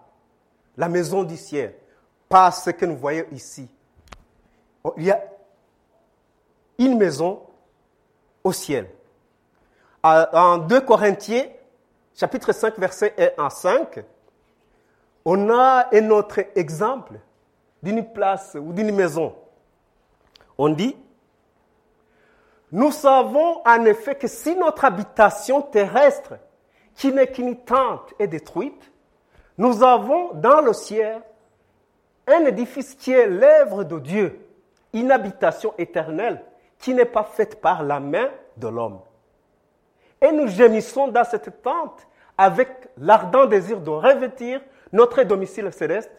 la 0.76 0.88
maison 0.88 1.24
du 1.24 1.36
ciel, 1.36 1.74
pas 2.28 2.50
ce 2.50 2.70
que 2.70 2.86
nous 2.86 2.96
voyons 2.96 3.24
ici. 3.32 3.68
Oh, 4.84 4.94
il 4.96 5.04
y 5.04 5.10
a 5.10 5.20
une 6.78 6.96
maison 6.96 7.42
au 8.44 8.52
ciel. 8.52 8.88
En 10.02 10.58
2 10.58 10.80
Corinthiens, 10.82 11.44
chapitre 12.14 12.52
5, 12.52 12.78
verset 12.78 13.14
1 13.36 13.44
à 13.44 13.50
5, 13.50 14.04
on 15.24 15.50
a 15.50 15.88
un 15.92 16.10
autre 16.10 16.40
exemple 16.54 17.20
d'une 17.82 18.10
place 18.12 18.56
ou 18.58 18.72
d'une 18.72 18.94
maison. 18.94 19.34
On 20.56 20.70
dit, 20.70 20.96
nous 22.72 22.92
savons 22.92 23.62
en 23.64 23.84
effet 23.84 24.14
que 24.14 24.28
si 24.28 24.54
notre 24.56 24.84
habitation 24.84 25.62
terrestre, 25.62 26.34
qui 26.94 27.12
n'est 27.12 27.28
qu'une 27.28 27.56
tente, 27.56 28.14
est 28.18 28.26
détruite, 28.26 28.90
nous 29.58 29.82
avons 29.82 30.34
dans 30.34 30.60
le 30.60 30.72
ciel 30.72 31.20
un 32.26 32.44
édifice 32.44 32.94
qui 32.94 33.12
est 33.12 33.26
l'œuvre 33.26 33.84
de 33.84 33.98
Dieu, 33.98 34.46
une 34.92 35.10
habitation 35.10 35.74
éternelle 35.78 36.42
qui 36.78 36.94
n'est 36.94 37.04
pas 37.04 37.24
faite 37.24 37.60
par 37.60 37.82
la 37.82 38.00
main 38.00 38.28
de 38.56 38.68
l'homme. 38.68 39.00
Et 40.20 40.32
nous 40.32 40.48
gémissons 40.48 41.08
dans 41.08 41.24
cette 41.24 41.62
tente 41.62 42.06
avec 42.36 42.68
l'ardent 42.96 43.46
désir 43.46 43.80
de 43.80 43.90
revêtir 43.90 44.60
notre 44.92 45.22
domicile 45.22 45.72
céleste, 45.72 46.10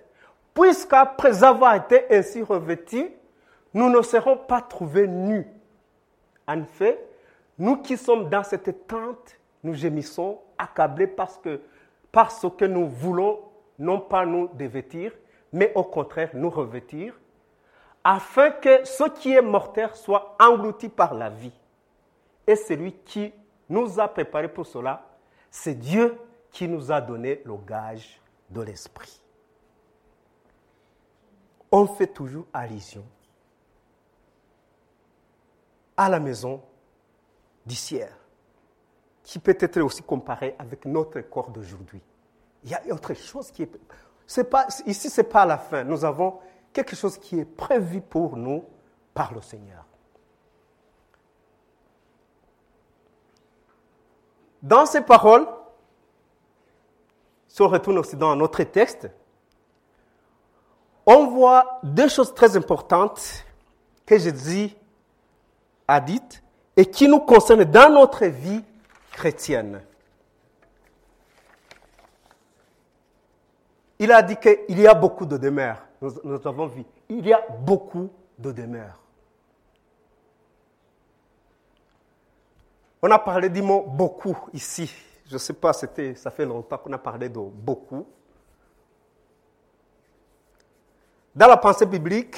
puisqu'après 0.54 1.44
avoir 1.44 1.76
été 1.76 2.06
ainsi 2.10 2.42
revêtus, 2.42 3.12
nous 3.74 3.90
ne 3.90 4.02
serons 4.02 4.38
pas 4.38 4.62
trouvés 4.62 5.08
nus. 5.08 5.48
En 6.52 6.66
fait, 6.66 7.00
nous 7.58 7.78
qui 7.78 7.96
sommes 7.96 8.30
dans 8.30 8.44
cette 8.44 8.86
tente, 8.88 9.38
nous 9.64 9.74
gémissons, 9.74 10.40
accablés 10.58 11.08
parce 11.08 11.38
que, 11.38 11.62
que 12.58 12.66
nous 12.66 12.90
voulons 12.90 13.40
non 13.80 14.02
pas 14.02 14.26
nous 14.26 14.50
dévêtir, 14.54 15.14
mais 15.54 15.72
au 15.76 15.84
contraire 15.84 16.32
nous 16.34 16.50
revêtir, 16.50 17.18
afin 18.04 18.52
que 18.52 18.84
ce 18.84 19.06
qui 19.10 19.32
est 19.32 19.42
mortel 19.42 19.92
soit 19.94 20.36
englouti 20.40 20.90
par 20.90 21.14
la 21.14 21.30
vie. 21.30 21.54
Et 22.46 22.56
celui 22.56 22.94
qui 22.94 23.32
nous 23.70 24.00
a 24.00 24.08
préparé 24.10 24.50
pour 24.50 24.66
cela, 24.66 25.06
c'est 25.50 25.76
Dieu 25.76 26.18
qui 26.52 26.68
nous 26.68 26.92
a 26.92 27.00
donné 27.00 27.42
le 27.46 27.56
gage 27.56 28.20
de 28.50 28.62
l'Esprit. 28.62 29.22
On 31.72 31.86
fait 31.86 32.08
toujours 32.08 32.46
allusion 32.52 33.06
à 36.06 36.10
la 36.10 36.20
maison 36.20 36.62
du 37.66 37.76
ciel, 37.76 38.12
qui 39.24 39.38
peut 39.38 39.58
être 39.60 39.80
aussi 39.82 40.02
comparée 40.02 40.56
avec 40.58 40.86
notre 40.86 41.22
corps 41.22 41.52
d'aujourd'hui. 41.52 42.02
Il 42.64 42.72
y 42.72 42.74
a 42.74 42.82
autre 42.92 43.14
chose 43.14 43.52
qui 43.52 43.64
est... 43.64 44.44
pas, 44.44 44.68
ici, 44.88 45.10
ce 45.10 45.22
n'est 45.22 45.28
pas 45.28 45.46
la 45.46 45.58
fin. 45.58 45.84
Nous 45.84 46.04
avons 46.04 46.40
quelque 46.74 46.96
chose 46.96 47.18
qui 47.18 47.40
est 47.40 47.46
prévu 47.46 48.02
pour 48.02 48.36
nous 48.36 48.64
par 49.14 49.34
le 49.34 49.42
Seigneur. 49.42 49.86
Dans 54.62 54.86
ces 54.86 55.02
paroles, 55.02 55.48
si 57.48 57.62
on 57.62 57.68
retourne 57.68 57.98
aussi 58.00 58.16
dans 58.16 58.36
notre 58.36 58.64
texte, 58.64 59.10
on 61.06 61.28
voit 61.28 61.80
deux 61.84 62.08
choses 62.08 62.34
très 62.34 62.56
importantes 62.56 63.46
que 64.06 64.18
Jésus 64.18 64.72
a 65.92 66.00
dites 66.00 66.42
et 66.78 66.86
qui 66.86 67.08
nous 67.08 67.20
concernent 67.20 67.66
dans 67.66 67.92
notre 67.94 68.26
vie 68.26 68.64
chrétienne. 69.12 69.82
Il 74.00 74.12
a 74.12 74.22
dit 74.22 74.38
qu'il 74.38 74.80
y 74.80 74.88
a 74.88 74.94
beaucoup 74.94 75.26
de 75.26 75.38
demeures. 75.38 75.86
Nous, 76.02 76.12
nous, 76.24 76.48
avons 76.48 76.68
vu. 76.68 76.84
Il 77.10 77.28
y 77.28 77.34
a 77.34 77.42
beaucoup 77.60 78.10
de 78.40 78.52
demeures. 78.52 79.00
On 83.02 83.12
a 83.12 83.20
parlé 83.20 83.50
du 83.50 83.62
mot 83.62 83.82
beaucoup 83.82 84.38
ici. 84.54 84.92
Je 85.28 85.34
ne 85.34 85.40
sais 85.40 85.54
pas, 85.54 85.74
c'était, 85.74 86.16
ça 86.16 86.32
fait 86.32 86.46
longtemps 86.46 86.78
qu'on 86.78 86.94
a 86.94 86.98
parlé 86.98 87.28
de 87.28 87.40
beaucoup. 87.40 88.08
Dans 91.36 91.48
la 91.48 91.58
pensée 91.58 91.86
biblique, 91.86 92.38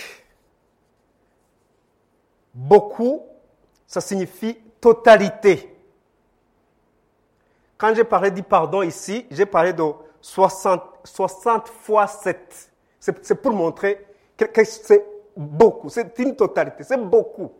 beaucoup, 2.54 3.22
ça 3.94 4.02
signifie 4.02 4.56
totalité. 4.82 5.72
Quand 7.78 7.94
j'ai 7.94 8.04
parlé 8.04 8.32
du 8.32 8.42
pardon 8.42 8.82
ici, 8.82 9.28
j'ai 9.30 9.46
parlé 9.46 9.72
de 9.72 9.84
60, 10.20 10.82
60 11.04 11.68
fois 11.68 12.08
7. 12.08 12.72
C'est 13.00 13.36
pour 13.36 13.52
montrer 13.52 14.04
que, 14.36 14.64
c'est 14.64 15.06
beaucoup, 15.38 15.90
c'est 15.90 16.18
une 16.18 16.36
totalité, 16.36 16.84
c'est 16.84 16.98
beaucoup. 16.98 17.52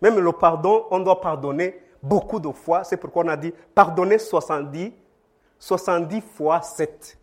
Même 0.00 0.18
le 0.18 0.32
pardon, 0.32 0.86
on 0.90 1.00
doit 1.00 1.20
pardonner 1.20 1.82
beaucoup 2.02 2.40
de 2.40 2.50
fois. 2.50 2.82
C'est 2.84 2.96
pourquoi 2.96 3.22
on 3.26 3.28
a 3.28 3.36
dit 3.36 3.52
pardonner 3.74 4.18
70, 4.18 4.90
70 5.58 6.22
fois 6.22 6.62
7. 6.62 7.18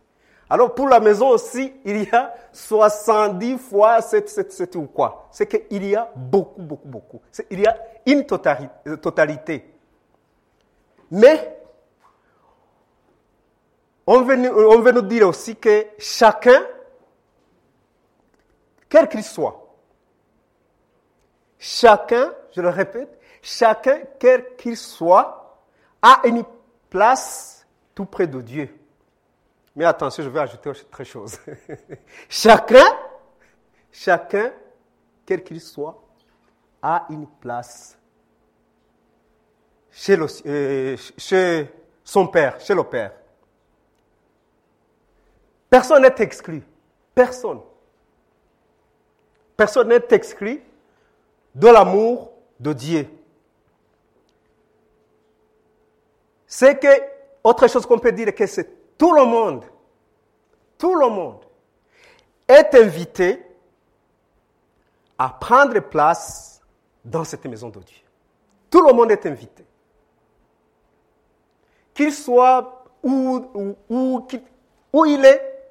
Alors 0.53 0.75
pour 0.75 0.87
la 0.87 0.99
maison 0.99 1.29
aussi, 1.29 1.73
il 1.83 2.03
y 2.03 2.09
a 2.11 2.31
70 2.51 3.57
fois 3.57 4.03
7, 4.03 4.29
7, 4.29 4.51
7 4.51 4.75
ou 4.75 4.83
quoi 4.83 5.27
C'est 5.31 5.47
qu'il 5.47 5.83
y 5.83 5.95
a 5.95 6.11
beaucoup, 6.15 6.61
beaucoup, 6.61 6.87
beaucoup. 6.87 7.21
Il 7.49 7.61
y 7.61 7.65
a 7.65 7.75
une 8.05 8.23
totalité. 8.27 9.73
Mais 11.09 11.59
on 14.05 14.21
veut, 14.21 14.67
on 14.69 14.79
veut 14.79 14.91
nous 14.91 15.01
dire 15.01 15.27
aussi 15.27 15.55
que 15.55 15.87
chacun, 15.97 16.61
quel 18.87 19.09
qu'il 19.09 19.23
soit, 19.23 19.75
chacun, 21.57 22.31
je 22.51 22.61
le 22.61 22.69
répète, 22.69 23.19
chacun, 23.41 24.01
quel 24.19 24.55
qu'il 24.55 24.77
soit, 24.77 25.57
a 25.99 26.21
une 26.25 26.43
place 26.91 27.65
tout 27.95 28.05
près 28.05 28.27
de 28.27 28.39
Dieu. 28.39 28.82
Mais 29.75 29.85
attention, 29.85 30.23
je 30.23 30.29
vais 30.29 30.39
ajouter 30.39 30.69
autre 30.69 31.03
chose. 31.03 31.39
chacun, 32.29 32.85
chacun, 33.91 34.51
quel 35.25 35.43
qu'il 35.43 35.59
soit, 35.59 35.99
a 36.81 37.05
une 37.09 37.27
place 37.27 37.97
chez, 39.89 40.17
euh, 40.45 40.97
chez 41.17 41.67
son 42.03 42.27
Père, 42.27 42.59
chez 42.59 42.75
le 42.75 42.83
Père. 42.83 43.13
Personne 45.69 46.03
n'est 46.03 46.15
exclu. 46.19 46.61
Personne. 47.15 47.61
Personne 49.57 49.87
n'est 49.87 50.07
exclu 50.11 50.61
de 51.55 51.67
l'amour 51.67 52.31
de 52.59 52.73
Dieu. 52.73 53.07
C'est 56.45 56.77
que, 56.77 56.87
autre 57.43 57.67
chose 57.67 57.85
qu'on 57.85 57.97
peut 57.97 58.11
dire, 58.11 58.33
que 58.35 58.45
c'est 58.45 58.82
tout 59.03 59.11
le 59.11 59.25
monde, 59.25 59.65
tout 60.77 60.95
le 60.95 61.09
monde 61.09 61.41
est 62.47 62.73
invité 62.73 63.45
à 65.17 65.27
prendre 65.27 65.77
place 65.81 66.61
dans 67.03 67.25
cette 67.25 67.43
maison 67.43 67.67
de 67.67 67.81
Dieu. 67.81 68.01
Tout 68.71 68.81
le 68.81 68.93
monde 68.93 69.11
est 69.11 69.25
invité. 69.25 69.65
Qu'il 71.93 72.13
soit 72.13 72.85
où, 73.03 73.75
où, 73.89 75.05
il 75.05 75.25
est, 75.25 75.69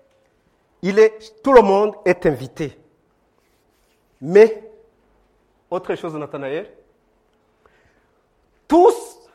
il 0.82 0.98
est, 0.98 1.42
tout 1.42 1.54
le 1.54 1.62
monde 1.62 1.94
est 2.04 2.26
invité. 2.26 2.78
Mais, 4.20 4.70
autre 5.70 5.94
chose, 5.94 6.14
Nathanaël, 6.16 6.70
tous 8.68 9.26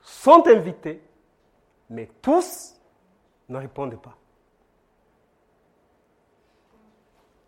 sont 0.00 0.46
invités, 0.46 1.02
mais 1.88 2.08
tous 2.22 2.76
ne 3.50 3.58
répondent 3.58 4.00
pas. 4.00 4.16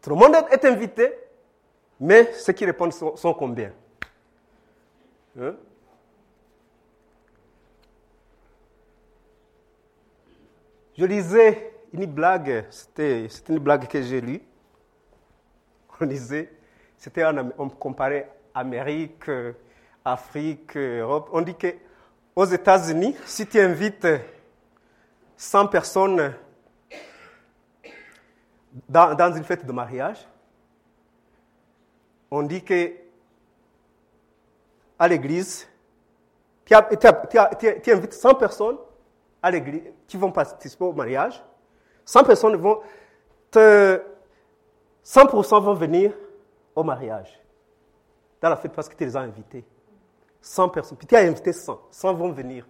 Tout 0.03 0.11
le 0.11 0.17
monde 0.17 0.35
est 0.51 0.65
invité, 0.65 1.12
mais 2.01 2.33
ceux 2.33 2.53
qui 2.53 2.65
répondent 2.65 2.93
sont, 2.93 3.35
combien? 3.35 3.73
Hein? 5.38 5.55
Je 10.99 11.05
lisais 11.05 11.73
une 11.93 12.07
blague, 12.07 12.67
c'était 12.71 13.29
une 13.49 13.59
blague 13.61 13.87
que 13.87 14.03
j'ai 14.03 14.21
lue. 14.21 14.43
On 16.01 16.07
disait, 16.07 16.53
c'était 16.99 17.25
on 17.57 17.69
comparait 17.69 18.29
Amérique, 18.55 19.31
Afrique, 20.05 20.77
Europe. 20.77 21.31
On 21.33 21.41
dit 21.41 21.55
que 21.55 21.69
aux 22.35 22.45
États-Unis, 22.45 23.17
si 23.25 23.47
tu 23.47 23.61
invites 23.61 24.07
100 25.42 25.66
personnes 25.66 26.35
dans, 28.88 29.14
dans, 29.16 29.35
une 29.35 29.42
fête 29.42 29.66
de 29.66 29.72
mariage, 29.72 30.28
on 32.31 32.44
dit 32.44 32.62
que 32.62 32.92
à 35.00 35.09
l'église, 35.09 35.66
tu, 36.64 36.74
invites 36.74 38.12
100 38.12 38.35
personnes 38.37 38.78
à 39.42 39.50
l'église 39.50 39.83
qui 40.07 40.16
vont 40.16 40.31
participer 40.31 40.85
au 40.85 40.92
mariage. 40.92 41.42
100 42.05 42.22
personnes 42.22 42.55
vont 42.55 42.81
te, 43.50 44.00
100% 45.05 45.61
vont 45.61 45.74
venir 45.74 46.12
au 46.76 46.85
mariage, 46.85 47.42
dans 48.40 48.48
la 48.48 48.57
fête 48.57 48.72
parce 48.72 48.88
que 48.88 48.94
tu 48.94 49.05
les 49.05 49.16
as 49.16 49.20
invités. 49.20 49.64
100 50.40 50.68
personnes. 50.68 50.98
Puis 50.98 51.09
tu 51.09 51.16
as 51.16 51.20
invité 51.20 51.52
100. 51.52 51.88
100 51.90 52.14
vont 52.14 52.31
venir. 52.31 52.64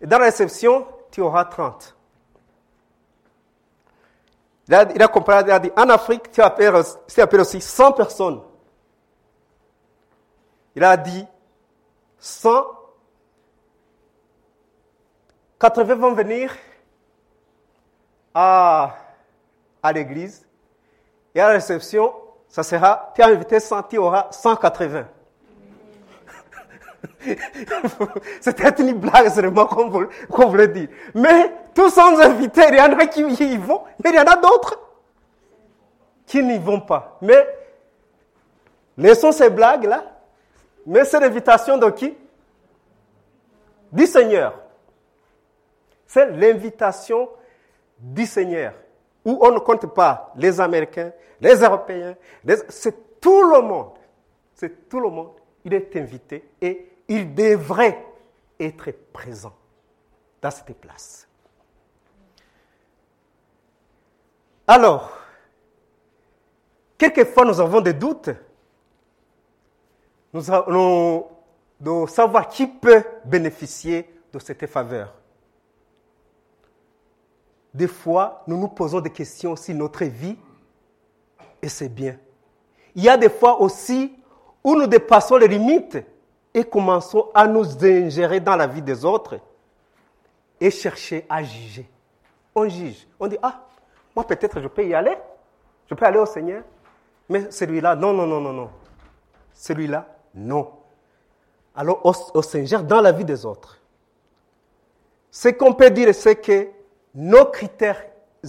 Et 0.00 0.08
dans 0.08 0.18
la 0.18 0.24
réception, 0.24 0.88
tu 1.12 1.20
auras 1.20 1.44
30. 1.44 1.96
Il 4.70 4.74
a, 4.76 4.86
il 4.94 5.02
a 5.02 5.08
comparé, 5.08 5.42
il 5.44 5.50
a 5.50 5.58
dit, 5.58 5.72
en 5.76 5.88
Afrique, 5.88 6.30
tu 6.30 6.40
appelles, 6.40 6.76
aussi 7.40 7.60
100 7.60 7.90
personnes. 7.90 8.40
Il 10.76 10.84
a 10.84 10.96
dit, 10.96 11.26
100, 12.20 12.66
80 15.58 15.94
vont 15.96 16.12
venir 16.12 16.54
à, 18.32 18.94
l'église. 19.92 20.46
Et 21.34 21.40
à 21.40 21.48
la 21.48 21.54
réception, 21.54 22.14
ça 22.48 22.62
sera, 22.62 23.12
tu 23.16 23.22
as 23.22 23.26
invité 23.26 23.58
100, 23.58 23.82
tu 23.82 23.98
auras 23.98 24.28
180. 24.30 25.04
C'était 28.40 28.82
une 28.82 29.00
blague 29.00 29.26
vraiment 29.32 29.66
qu'on 29.66 30.48
voulait, 30.48 30.68
dire. 30.68 30.90
Mais 31.12 31.52
tous 31.74 31.90
sans 31.90 32.18
invités, 32.20 32.62
il 32.68 32.76
y 32.76 32.80
en 32.80 32.98
a 32.98 33.06
qui 33.06 33.20
y 33.22 33.56
vont, 33.56 33.82
mais 34.02 34.10
il 34.10 34.16
y 34.16 34.18
en 34.18 34.24
a 34.24 34.36
d'autres 34.36 34.78
qui 36.26 36.42
n'y 36.42 36.58
vont 36.58 36.80
pas. 36.80 37.18
Mais 37.22 37.46
laissons 38.96 39.32
ces 39.32 39.50
blagues-là. 39.50 40.04
Mais 40.86 41.04
c'est 41.04 41.20
l'invitation 41.20 41.76
de 41.76 41.90
qui? 41.90 42.16
Du 43.92 44.06
Seigneur. 44.06 44.58
C'est 46.06 46.30
l'invitation 46.30 47.28
du 47.98 48.26
Seigneur. 48.26 48.74
Où 49.24 49.38
on 49.42 49.50
ne 49.52 49.58
compte 49.58 49.86
pas 49.92 50.32
les 50.36 50.60
Américains, 50.60 51.12
les 51.40 51.56
Européens, 51.56 52.16
c'est 52.68 53.20
tout 53.20 53.42
le 53.42 53.60
monde. 53.60 53.92
C'est 54.54 54.88
tout 54.88 55.00
le 55.00 55.10
monde. 55.10 55.32
Il 55.64 55.74
est 55.74 55.94
invité 55.96 56.48
et 56.60 56.90
il 57.08 57.34
devrait 57.34 58.06
être 58.58 58.90
présent 59.12 59.52
dans 60.40 60.50
cette 60.50 60.74
place. 60.76 61.29
Alors, 64.72 65.10
quelquefois 66.96 67.44
nous 67.44 67.58
avons 67.58 67.80
des 67.80 67.92
doutes. 67.92 68.30
Nous 70.32 70.48
allons 70.48 71.26
de 71.80 72.06
savoir 72.06 72.46
qui 72.46 72.68
peut 72.68 73.02
bénéficier 73.24 74.08
de 74.32 74.38
cette 74.38 74.64
faveur. 74.68 75.12
Des 77.74 77.88
fois, 77.88 78.44
nous 78.46 78.56
nous 78.56 78.68
posons 78.68 79.00
des 79.00 79.10
questions 79.10 79.56
sur 79.56 79.74
notre 79.74 80.04
vie 80.04 80.36
et 81.60 81.68
c'est 81.68 81.88
bien. 81.88 82.16
Il 82.94 83.02
y 83.02 83.08
a 83.08 83.16
des 83.16 83.28
fois 83.28 83.60
aussi 83.60 84.12
où 84.62 84.76
nous 84.76 84.86
dépassons 84.86 85.36
les 85.38 85.48
limites 85.48 85.98
et 86.54 86.62
commençons 86.62 87.28
à 87.34 87.48
nous 87.48 87.84
ingérer 87.84 88.38
dans 88.38 88.54
la 88.54 88.68
vie 88.68 88.82
des 88.82 89.04
autres 89.04 89.40
et 90.60 90.70
chercher 90.70 91.26
à 91.28 91.42
juger. 91.42 91.90
On 92.54 92.68
juge. 92.68 93.08
On 93.18 93.26
dit, 93.26 93.38
ah, 93.42 93.66
moi 94.14 94.26
peut-être 94.26 94.60
je 94.60 94.68
peux 94.68 94.86
y 94.86 94.94
aller. 94.94 95.16
Je 95.88 95.94
peux 95.94 96.04
aller 96.04 96.18
au 96.18 96.26
Seigneur. 96.26 96.62
Mais 97.28 97.50
celui-là, 97.50 97.94
non, 97.96 98.12
non, 98.12 98.26
non, 98.26 98.40
non, 98.40 98.52
non. 98.52 98.70
Celui-là, 99.54 100.06
non. 100.34 100.72
Alors 101.74 102.00
on, 102.04 102.42
s'ingère 102.42 102.82
dans 102.82 103.00
la 103.00 103.12
vie 103.12 103.24
des 103.24 103.46
autres. 103.46 103.78
Ce 105.30 105.48
qu'on 105.48 105.74
peut 105.74 105.90
dire, 105.90 106.14
c'est 106.14 106.36
que 106.36 106.68
nos 107.14 107.46
critères 107.46 108.04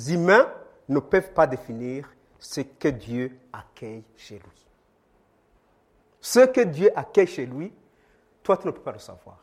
humains 0.08 0.52
ne 0.90 1.00
peuvent 1.00 1.32
pas 1.32 1.46
définir 1.46 2.10
ce 2.40 2.62
que 2.62 2.88
Dieu 2.88 3.38
accueille 3.54 4.04
chez 4.18 4.36
lui. 4.36 4.68
Ce 6.20 6.40
que 6.40 6.62
Dieu 6.62 6.90
accueille 6.96 7.28
chez 7.28 7.46
lui, 7.46 7.72
toi, 8.44 8.58
tu 8.58 8.68
ne 8.68 8.72
peux 8.72 8.82
pas 8.82 8.92
le 8.92 9.00
savoir. 9.00 9.38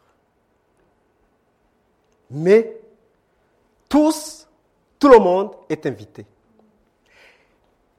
Mais 2.30 2.80
tous, 3.88 4.47
tout 4.98 5.08
le 5.08 5.18
monde 5.18 5.52
est 5.68 5.84
invité. 5.86 6.26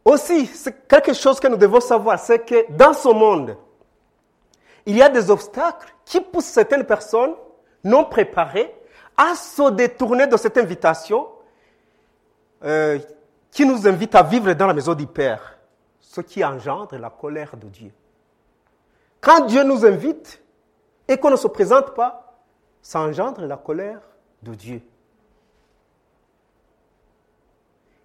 Aussi, 0.05 0.45
c'est 0.47 0.87
quelque 0.87 1.13
chose 1.13 1.39
que 1.39 1.47
nous 1.47 1.57
devons 1.57 1.79
savoir, 1.79 2.19
c'est 2.19 2.39
que 2.39 2.71
dans 2.71 2.93
ce 2.93 3.09
monde, 3.09 3.57
il 4.85 4.97
y 4.97 5.01
a 5.01 5.09
des 5.09 5.29
obstacles 5.29 5.93
qui 6.05 6.19
poussent 6.19 6.45
certaines 6.45 6.85
personnes 6.85 7.35
non 7.83 8.05
préparées 8.05 8.73
à 9.15 9.35
se 9.35 9.69
détourner 9.71 10.27
de 10.27 10.37
cette 10.37 10.57
invitation 10.57 11.27
euh, 12.63 12.97
qui 13.51 13.65
nous 13.65 13.87
invite 13.87 14.15
à 14.15 14.23
vivre 14.23 14.53
dans 14.53 14.67
la 14.67 14.73
maison 14.73 14.93
du 14.93 15.05
Père, 15.05 15.57
ce 15.99 16.21
qui 16.21 16.43
engendre 16.43 16.97
la 16.97 17.09
colère 17.09 17.55
de 17.55 17.67
Dieu. 17.67 17.91
Quand 19.21 19.45
Dieu 19.45 19.63
nous 19.63 19.85
invite, 19.85 20.41
et 21.09 21.17
qu'on 21.17 21.31
ne 21.31 21.35
se 21.35 21.47
présente 21.47 21.95
pas, 21.95 22.39
ça 22.81 23.01
engendre 23.01 23.41
la 23.45 23.57
colère 23.57 23.99
de 24.43 24.53
Dieu. 24.53 24.81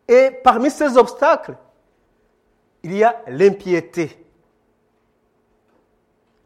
Et 0.09 0.31
parmi 0.43 0.71
ces 0.71 0.97
obstacles, 0.97 1.57
il 2.83 2.97
y 2.97 3.05
a 3.05 3.23
l'impiété. 3.27 4.25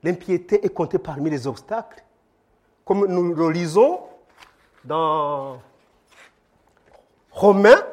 L'impiété 0.02 0.64
est 0.64 0.68
comptée 0.68 0.98
parmi 0.98 1.28
les 1.30 1.46
obstacles. 1.46 2.04
Comme 2.84 3.06
nous 3.06 3.34
le 3.34 3.50
lisons 3.50 4.00
dans 4.84 5.60
Romains, 7.32 7.84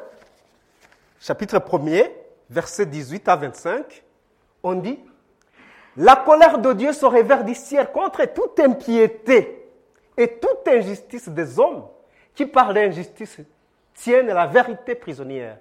chapitre 1.20 1.58
1er, 1.58 2.10
versets 2.48 2.86
18 2.86 3.28
à 3.28 3.36
25, 3.36 4.04
on 4.62 4.74
dit 4.76 4.98
la 5.96 6.14
colère 6.14 6.58
de 6.58 6.72
Dieu 6.74 6.92
se 6.92 7.06
révère 7.06 7.44
du 7.44 7.54
ciel 7.54 7.90
contre 7.90 8.24
toute 8.26 8.60
impiété 8.60 9.66
et 10.16 10.38
toute 10.38 10.68
injustice 10.68 11.28
des 11.28 11.58
hommes 11.58 11.86
qui, 12.34 12.44
par 12.44 12.72
l'injustice, 12.72 13.38
tiennent 13.96 14.28
la 14.28 14.46
vérité 14.46 14.94
prisonnière. 14.94 15.58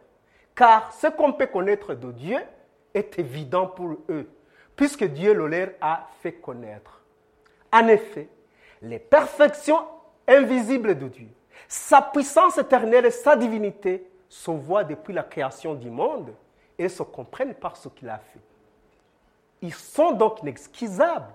Car 0.54 0.94
ce 0.94 1.08
qu'on 1.08 1.34
peut 1.34 1.48
connaître 1.48 1.96
de 1.96 2.12
Dieu 2.12 2.38
est 2.94 3.18
évident 3.18 3.68
pour 3.68 3.98
eux, 4.10 4.30
puisque 4.76 5.04
Dieu 5.06 5.34
le 5.34 5.48
leur 5.48 5.70
a 5.82 6.08
fait 6.22 6.34
connaître. 6.34 7.02
En 7.74 7.88
effet, 7.88 8.30
les 8.82 9.00
perfections 9.00 9.86
invisibles 10.28 10.98
de 10.98 11.08
Dieu, 11.08 11.28
sa 11.68 12.02
puissance 12.02 12.58
éternelle 12.58 13.06
et 13.06 13.12
sa 13.12 13.36
divinité 13.36 14.08
se 14.30 14.52
voient 14.52 14.84
depuis 14.84 15.14
la 15.14 15.24
création 15.24 15.74
du 15.74 15.90
monde 15.90 16.34
et 16.78 16.90
se 16.90 17.04
comprennent 17.04 17.56
par 17.56 17.76
ce 17.78 17.90
qu'il 17.90 18.10
a 18.10 18.18
fait. 18.18 18.40
Ils 19.62 19.74
sont 19.74 20.12
donc 20.12 20.42
inexcusables, 20.42 21.34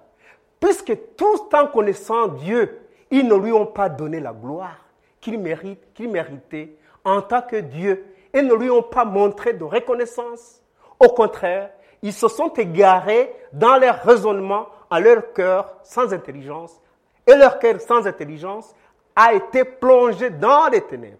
puisque 0.60 0.96
tous 1.16 1.40
en 1.52 1.66
connaissant 1.66 2.28
Dieu, 2.28 2.86
ils 3.10 3.26
ne 3.26 3.34
lui 3.34 3.52
ont 3.52 3.66
pas 3.66 3.88
donné 3.88 4.20
la 4.20 4.32
gloire 4.32 4.78
qu'il 5.20 5.38
mérite, 5.38 5.92
qu'il 5.94 6.10
méritait 6.10 6.76
en 7.04 7.22
tant 7.22 7.42
que 7.42 7.56
Dieu, 7.56 8.04
et 8.32 8.42
ne 8.42 8.54
lui 8.54 8.70
ont 8.70 8.82
pas 8.82 9.04
montré 9.04 9.52
de 9.52 9.64
reconnaissance. 9.64 10.62
Au 10.98 11.08
contraire, 11.08 11.70
ils 12.02 12.12
se 12.12 12.28
sont 12.28 12.52
égarés 12.54 13.34
dans 13.52 13.76
leur 13.76 14.02
raisonnement 14.02 14.66
à 14.90 15.00
leur 15.00 15.32
cœur 15.32 15.76
sans 15.82 16.12
intelligence, 16.12 16.80
et 17.26 17.34
leur 17.34 17.58
cœur 17.58 17.80
sans 17.80 18.06
intelligence 18.06 18.74
a 19.16 19.34
été 19.34 19.64
plongé 19.64 20.30
dans 20.30 20.68
les 20.68 20.80
ténèbres. 20.82 21.18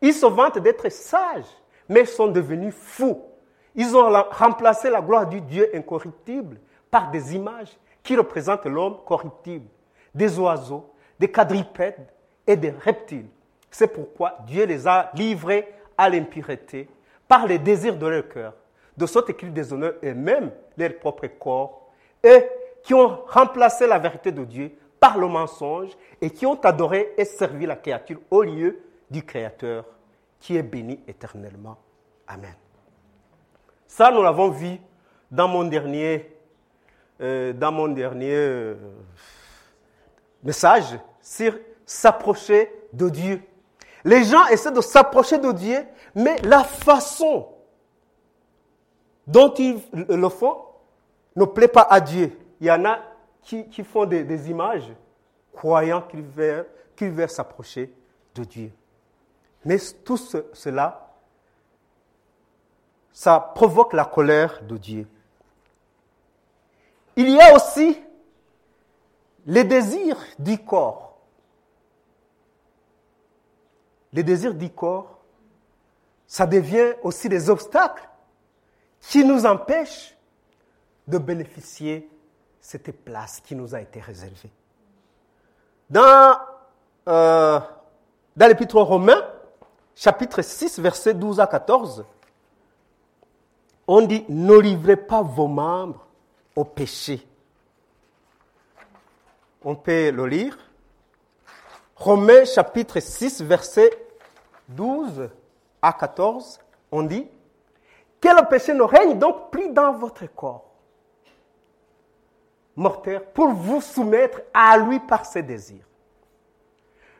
Ils 0.00 0.14
se 0.14 0.26
vantent 0.26 0.58
d'être 0.58 0.90
sages, 0.90 1.44
mais 1.88 2.04
sont 2.04 2.28
devenus 2.28 2.74
fous 2.74 3.22
ils 3.74 3.96
ont 3.96 4.10
remplacé 4.30 4.90
la 4.90 5.00
gloire 5.00 5.26
du 5.26 5.40
Dieu 5.40 5.70
incorruptible 5.74 6.60
par 6.90 7.10
des 7.10 7.34
images 7.34 7.76
qui 8.02 8.16
représentent 8.16 8.66
l'homme 8.66 8.98
corruptible, 9.06 9.66
des 10.14 10.38
oiseaux, 10.38 10.92
des 11.18 11.30
quadrupèdes 11.30 12.06
et 12.46 12.56
des 12.56 12.70
reptiles. 12.70 13.28
C'est 13.72 13.88
pourquoi 13.88 14.38
Dieu 14.46 14.64
les 14.66 14.86
a 14.86 15.10
livrés 15.14 15.74
à 15.98 16.08
l'impureté 16.08 16.88
par 17.26 17.46
les 17.46 17.58
désirs 17.58 17.96
de 17.96 18.06
leur 18.06 18.28
cœur, 18.28 18.54
de 18.96 19.06
sorte 19.06 19.32
qu'ils 19.36 19.52
déshonorent 19.52 19.94
eux-mêmes 20.04 20.52
leur 20.76 20.94
propre 20.98 21.26
corps, 21.26 21.90
et 22.22 22.46
qui 22.82 22.94
ont 22.94 23.24
remplacé 23.26 23.86
la 23.86 23.98
vérité 23.98 24.30
de 24.30 24.44
Dieu 24.44 24.72
par 25.00 25.18
le 25.18 25.26
mensonge 25.26 25.90
et 26.20 26.30
qui 26.30 26.46
ont 26.46 26.60
adoré 26.60 27.14
et 27.16 27.24
servi 27.24 27.66
la 27.66 27.76
créature 27.76 28.20
au 28.30 28.42
lieu 28.42 28.78
du 29.10 29.24
Créateur 29.24 29.84
qui 30.38 30.56
est 30.56 30.62
béni 30.62 31.00
éternellement. 31.08 31.76
Amen. 32.26 32.54
Ça, 33.86 34.10
nous 34.10 34.22
l'avons 34.22 34.50
vu 34.50 34.78
dans 35.30 35.48
mon 35.48 35.64
dernier, 35.64 36.36
euh, 37.20 37.52
dans 37.52 37.72
mon 37.72 37.88
dernier 37.88 38.34
euh, 38.34 38.74
message 40.42 40.98
sur 41.20 41.54
s'approcher 41.84 42.70
de 42.92 43.08
Dieu. 43.08 43.42
Les 44.04 44.24
gens 44.24 44.46
essaient 44.48 44.72
de 44.72 44.80
s'approcher 44.80 45.38
de 45.38 45.52
Dieu, 45.52 45.86
mais 46.14 46.38
la 46.42 46.64
façon 46.64 47.48
dont 49.26 49.52
ils 49.54 49.80
le 49.92 50.28
font 50.28 50.58
ne 51.36 51.44
plaît 51.44 51.68
pas 51.68 51.86
à 51.88 52.00
Dieu. 52.00 52.36
Il 52.60 52.66
y 52.66 52.70
en 52.70 52.84
a 52.84 52.98
qui, 53.42 53.84
font 53.84 54.04
des, 54.06 54.50
images 54.50 54.90
croyant 55.52 56.02
qu'ils 56.02 56.22
veulent, 56.22 56.66
s'approcher 57.28 57.92
de 58.34 58.44
Dieu. 58.44 58.72
Mais 59.64 59.78
tout 60.04 60.16
cela 60.16 61.02
ça 63.12 63.38
provoque 63.54 63.92
la 63.92 64.04
colère 64.04 64.62
de 64.62 64.76
Dieu. 64.76 65.06
Il 67.16 67.28
y 67.28 67.40
a 67.40 67.54
aussi 67.54 68.00
les 69.46 69.64
désirs 69.64 70.18
du 70.38 70.58
corps. 70.58 71.11
Les 74.12 74.22
désirs 74.22 74.54
du 74.54 74.70
corps, 74.70 75.18
ça 76.26 76.46
devient 76.46 76.94
aussi 77.02 77.28
des 77.28 77.50
obstacles 77.50 78.08
qui 79.00 79.24
nous 79.24 79.44
empêchent 79.46 80.16
de 81.06 81.18
bénéficier 81.18 82.00
de 82.00 82.08
cette 82.60 83.04
place 83.04 83.40
qui 83.40 83.54
nous 83.54 83.74
a 83.74 83.80
été 83.80 84.00
réservée. 84.00 84.50
Dans, 85.90 86.38
euh, 87.08 87.60
dans 88.36 88.46
l'Épître 88.46 88.76
aux 88.76 88.84
Romains, 88.84 89.22
chapitre 89.94 90.42
6, 90.42 90.78
versets 90.78 91.14
12 91.14 91.40
à 91.40 91.46
14, 91.46 92.04
on 93.86 94.02
dit 94.02 94.24
ne 94.28 94.56
livrez 94.56 94.96
pas 94.96 95.22
vos 95.22 95.48
membres 95.48 96.06
au 96.56 96.64
péché. 96.64 97.26
On 99.64 99.74
peut 99.74 100.10
le 100.10 100.26
lire. 100.26 100.56
Romains 102.04 102.44
chapitre 102.44 102.98
6, 102.98 103.42
verset 103.42 103.88
12 104.66 105.30
à 105.80 105.92
14, 105.92 106.58
on 106.90 107.04
dit 107.04 107.28
que 108.20 108.28
le 108.28 108.48
péché 108.48 108.74
ne 108.74 108.82
règne 108.82 109.16
donc 109.20 109.52
plus 109.52 109.68
dans 109.68 109.92
votre 109.92 110.26
corps 110.34 110.64
mortel 112.74 113.22
pour 113.32 113.50
vous 113.50 113.80
soumettre 113.80 114.40
à 114.52 114.76
lui 114.78 114.98
par 114.98 115.24
ses 115.24 115.44
désirs? 115.44 115.86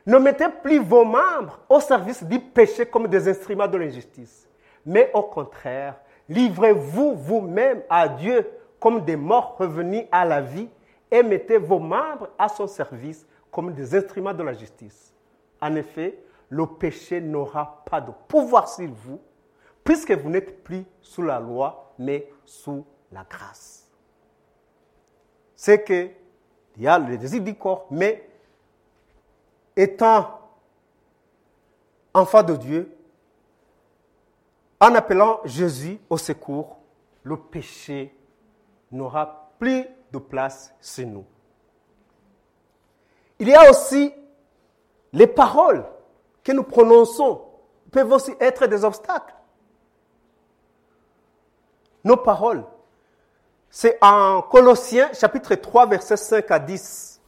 Ne 0.05 0.17
mettez 0.17 0.49
plus 0.61 0.79
vos 0.79 1.05
membres 1.05 1.61
au 1.69 1.79
service 1.79 2.21
du 2.21 2.41
péché 2.41 2.85
comme 2.85 3.07
des 3.07 3.29
instruments 3.29 3.69
de 3.69 3.77
l'injustice, 3.77 4.49
mais 4.85 5.09
au 5.13 5.23
contraire, 5.23 5.95
livrez-vous 6.27 7.15
vous-même 7.15 7.83
à 7.89 8.09
Dieu 8.09 8.51
comme 8.81 8.99
des 9.05 9.15
morts 9.15 9.55
revenus 9.57 10.03
à 10.11 10.25
la 10.25 10.41
vie 10.41 10.67
et 11.09 11.23
mettez 11.23 11.57
vos 11.57 11.79
membres 11.79 12.27
à 12.37 12.49
son 12.49 12.67
service 12.67 13.25
comme 13.53 13.73
des 13.73 13.95
instruments 13.95 14.33
de 14.33 14.43
la 14.43 14.53
justice. 14.53 15.13
En 15.61 15.75
effet, 15.75 16.19
le 16.49 16.65
péché 16.65 17.21
n'aura 17.21 17.83
pas 17.85 18.01
de 18.01 18.11
pouvoir 18.27 18.67
sur 18.67 18.89
vous, 18.89 19.21
puisque 19.83 20.11
vous 20.11 20.29
n'êtes 20.29 20.63
plus 20.63 20.83
sous 21.01 21.21
la 21.21 21.39
loi, 21.39 21.93
mais 21.97 22.29
sous 22.43 22.85
la 23.11 23.23
grâce. 23.23 23.87
C'est 25.55 25.83
que 25.83 26.09
il 26.75 26.81
y 26.81 26.87
a 26.87 26.97
le 26.97 27.17
désir 27.17 27.41
du 27.41 27.53
corps, 27.53 27.85
mais 27.91 28.27
étant 29.75 30.39
enfant 32.13 32.41
de 32.41 32.55
Dieu, 32.55 32.97
en 34.79 34.95
appelant 34.95 35.39
Jésus 35.45 35.99
au 36.09 36.17
secours, 36.17 36.79
le 37.21 37.37
péché 37.37 38.17
n'aura 38.91 39.51
plus 39.59 39.85
de 40.11 40.17
place 40.17 40.73
chez 40.81 41.05
nous. 41.05 41.25
Il 43.43 43.49
y 43.49 43.55
a 43.55 43.69
aussi 43.69 44.13
les 45.11 45.27
paroles 45.27 45.83
que 46.45 46.53
nous 46.53 46.63
prononçons 46.63 47.41
peuvent 47.91 48.13
aussi 48.13 48.33
être 48.39 48.67
des 48.67 48.85
obstacles. 48.85 49.35
Nos 52.05 52.15
paroles. 52.15 52.63
C'est 53.69 53.97
en 54.01 54.43
Colossiens 54.43 55.11
chapitre 55.11 55.55
3 55.55 55.87
versets 55.87 56.15
5 56.15 56.51
à 56.51 56.57
10. 56.57 57.21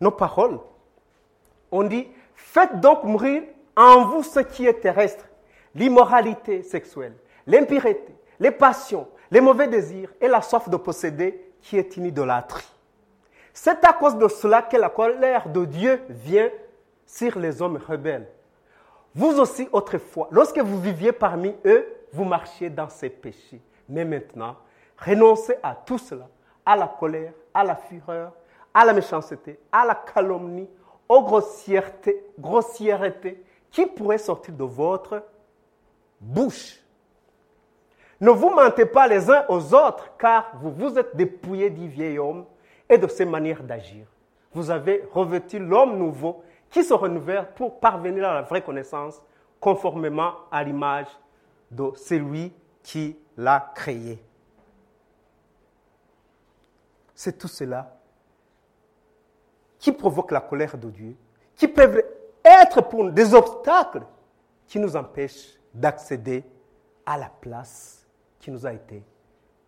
Nos 0.00 0.12
paroles. 0.12 0.60
On 1.70 1.82
dit, 1.82 2.08
faites 2.34 2.80
donc 2.80 3.04
mourir 3.04 3.42
en 3.76 4.06
vous 4.06 4.22
ce 4.22 4.40
qui 4.40 4.66
est 4.66 4.80
terrestre, 4.80 5.26
l'immoralité 5.74 6.62
sexuelle, 6.62 7.16
l'impureté, 7.46 8.16
les 8.38 8.50
passions, 8.50 9.08
les 9.30 9.42
mauvais 9.42 9.68
désirs 9.68 10.10
et 10.22 10.28
la 10.28 10.40
soif 10.40 10.70
de 10.70 10.78
posséder 10.78 11.52
qui 11.60 11.76
est 11.76 11.98
une 11.98 12.06
idolâtrie. 12.06 12.79
C'est 13.52 13.84
à 13.84 13.92
cause 13.92 14.16
de 14.16 14.28
cela 14.28 14.62
que 14.62 14.76
la 14.76 14.88
colère 14.88 15.48
de 15.48 15.64
Dieu 15.64 16.02
vient 16.08 16.50
sur 17.06 17.38
les 17.38 17.60
hommes 17.60 17.78
rebelles. 17.78 18.28
Vous 19.14 19.40
aussi, 19.40 19.68
autrefois, 19.72 20.28
lorsque 20.30 20.58
vous 20.58 20.80
viviez 20.80 21.12
parmi 21.12 21.54
eux, 21.64 21.86
vous 22.12 22.24
marchiez 22.24 22.70
dans 22.70 22.88
ces 22.88 23.10
péchés. 23.10 23.60
Mais 23.88 24.04
maintenant, 24.04 24.56
renoncez 24.96 25.56
à 25.62 25.74
tout 25.74 25.98
cela, 25.98 26.28
à 26.64 26.76
la 26.76 26.86
colère, 26.86 27.32
à 27.52 27.64
la 27.64 27.74
fureur, 27.74 28.32
à 28.72 28.84
la 28.84 28.92
méchanceté, 28.92 29.58
à 29.72 29.84
la 29.84 29.96
calomnie, 29.96 30.68
aux 31.08 31.22
grossièretés, 31.22 32.24
grossièretés 32.38 33.42
qui 33.70 33.86
pourraient 33.86 34.18
sortir 34.18 34.54
de 34.54 34.64
votre 34.64 35.24
bouche. 36.20 36.80
Ne 38.20 38.30
vous 38.30 38.50
mentez 38.50 38.86
pas 38.86 39.08
les 39.08 39.28
uns 39.28 39.44
aux 39.48 39.74
autres, 39.74 40.12
car 40.18 40.52
vous 40.60 40.70
vous 40.70 40.98
êtes 40.98 41.16
dépouillés 41.16 41.70
du 41.70 41.88
vieil 41.88 42.18
homme 42.18 42.44
et 42.90 42.98
de 42.98 43.06
ses 43.06 43.24
manières 43.24 43.62
d'agir. 43.62 44.06
Vous 44.52 44.70
avez 44.70 45.08
revêtu 45.12 45.60
l'homme 45.60 45.96
nouveau 45.96 46.42
qui 46.68 46.82
se 46.82 46.92
renouvelle 46.92 47.48
pour 47.54 47.78
parvenir 47.78 48.28
à 48.28 48.34
la 48.34 48.42
vraie 48.42 48.62
connaissance 48.62 49.22
conformément 49.60 50.34
à 50.50 50.64
l'image 50.64 51.06
de 51.70 51.92
celui 51.94 52.52
qui 52.82 53.16
l'a 53.36 53.72
créé. 53.74 54.22
C'est 57.14 57.38
tout 57.38 57.48
cela 57.48 57.96
qui 59.78 59.92
provoque 59.92 60.32
la 60.32 60.40
colère 60.40 60.76
de 60.76 60.90
Dieu, 60.90 61.16
qui 61.54 61.68
peuvent 61.68 62.02
être 62.44 62.82
pour 62.82 63.04
nous 63.04 63.10
des 63.10 63.34
obstacles 63.34 64.02
qui 64.66 64.78
nous 64.78 64.96
empêchent 64.96 65.58
d'accéder 65.72 66.44
à 67.06 67.16
la 67.16 67.30
place 67.40 68.06
qui 68.38 68.50
nous 68.50 68.66
a 68.66 68.72
été 68.72 69.02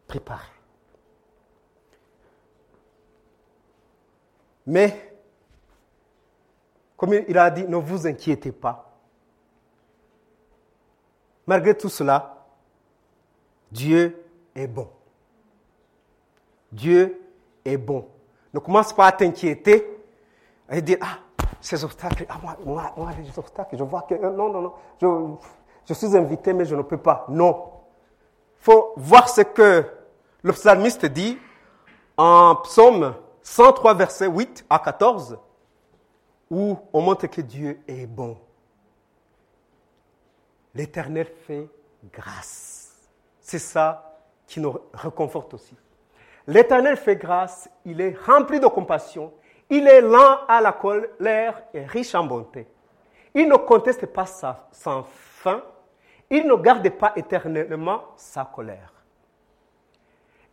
préparée. 0.06 0.61
Mais, 4.66 5.14
comme 6.96 7.14
il 7.14 7.36
a 7.36 7.50
dit, 7.50 7.64
ne 7.64 7.76
vous 7.76 8.06
inquiétez 8.06 8.52
pas. 8.52 8.90
Malgré 11.46 11.76
tout 11.76 11.88
cela, 11.88 12.46
Dieu 13.70 14.24
est 14.54 14.66
bon. 14.66 14.88
Dieu 16.70 17.20
est 17.64 17.76
bon. 17.76 18.08
Ne 18.54 18.60
commence 18.60 18.92
pas 18.92 19.06
à 19.06 19.12
t'inquiéter 19.12 19.86
et 20.70 20.80
dire, 20.80 20.98
ah, 21.00 21.18
ces 21.60 21.82
obstacles, 21.84 22.26
ah, 22.28 22.38
moi, 22.42 22.92
moi, 22.96 23.10
les 23.18 23.38
obstacles, 23.38 23.76
je 23.76 23.82
vois 23.84 24.02
que, 24.02 24.14
euh, 24.14 24.30
non, 24.30 24.50
non, 24.50 24.62
non, 24.62 24.72
je, 25.00 25.06
je 25.86 25.94
suis 25.94 26.16
invité, 26.16 26.52
mais 26.52 26.64
je 26.64 26.74
ne 26.74 26.82
peux 26.82 26.96
pas. 26.96 27.26
Non. 27.28 27.70
Il 28.60 28.64
faut 28.64 28.92
voir 28.96 29.28
ce 29.28 29.40
que 29.40 29.84
le 30.42 30.52
psalmiste 30.52 31.06
dit 31.06 31.38
en 32.16 32.56
psaume 32.56 33.14
103, 33.42 33.94
verset 33.94 34.26
8 34.26 34.66
à 34.70 34.78
14, 34.78 35.38
où 36.50 36.78
on 36.92 37.00
montre 37.00 37.26
que 37.26 37.40
Dieu 37.40 37.80
est 37.88 38.06
bon. 38.06 38.38
L'Éternel 40.74 41.26
fait 41.46 41.68
grâce. 42.12 43.08
C'est 43.40 43.58
ça 43.58 44.18
qui 44.46 44.60
nous 44.60 44.78
réconforte 44.94 45.54
aussi. 45.54 45.76
L'Éternel 46.46 46.96
fait 46.96 47.16
grâce, 47.16 47.68
il 47.84 48.00
est 48.00 48.16
rempli 48.26 48.58
de 48.58 48.66
compassion, 48.66 49.32
il 49.70 49.86
est 49.86 50.00
lent 50.00 50.38
à 50.48 50.60
la 50.60 50.72
colère 50.72 51.62
et 51.72 51.84
riche 51.84 52.14
en 52.14 52.24
bonté. 52.24 52.66
Il 53.34 53.48
ne 53.48 53.56
conteste 53.56 54.06
pas 54.06 54.26
sa, 54.26 54.68
sans 54.72 55.04
fin, 55.04 55.62
il 56.30 56.46
ne 56.46 56.54
garde 56.54 56.88
pas 56.90 57.12
éternellement 57.16 58.02
sa 58.16 58.44
colère. 58.44 58.92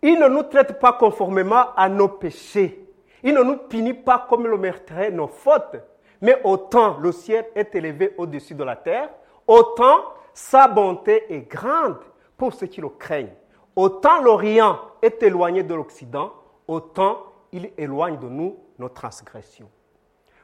Il 0.02 0.20
ne 0.20 0.28
nous 0.28 0.44
traite 0.44 0.80
pas 0.80 0.94
conformément 0.94 1.74
à 1.76 1.90
nos 1.90 2.08
péchés. 2.08 2.86
Il 3.24 3.34
ne 3.34 3.44
nous 3.44 3.58
punit 3.58 3.94
pas 3.94 4.26
comme 4.30 4.48
le 4.48 4.58
meurtrier 4.58 5.12
nos 5.12 5.28
fautes. 5.28 5.78
Mais 6.22 6.40
autant 6.44 6.98
le 7.00 7.12
ciel 7.12 7.46
est 7.56 7.74
élevé 7.76 8.14
au-dessus 8.18 8.56
de 8.56 8.64
la 8.64 8.76
terre, 8.76 9.10
autant 9.48 10.04
sa 10.34 10.68
bonté 10.68 11.34
est 11.34 11.50
grande 11.50 11.98
pour 12.38 12.54
ceux 12.54 12.68
qui 12.68 12.82
le 12.82 12.90
craignent. 12.90 13.34
Autant 13.76 14.22
l'Orient 14.22 14.80
est 15.02 15.22
éloigné 15.24 15.64
de 15.64 15.74
l'Occident, 15.74 16.34
autant 16.68 17.24
il 17.52 17.72
éloigne 17.78 18.18
de 18.18 18.28
nous 18.28 18.58
nos 18.78 18.90
transgressions. 18.90 19.70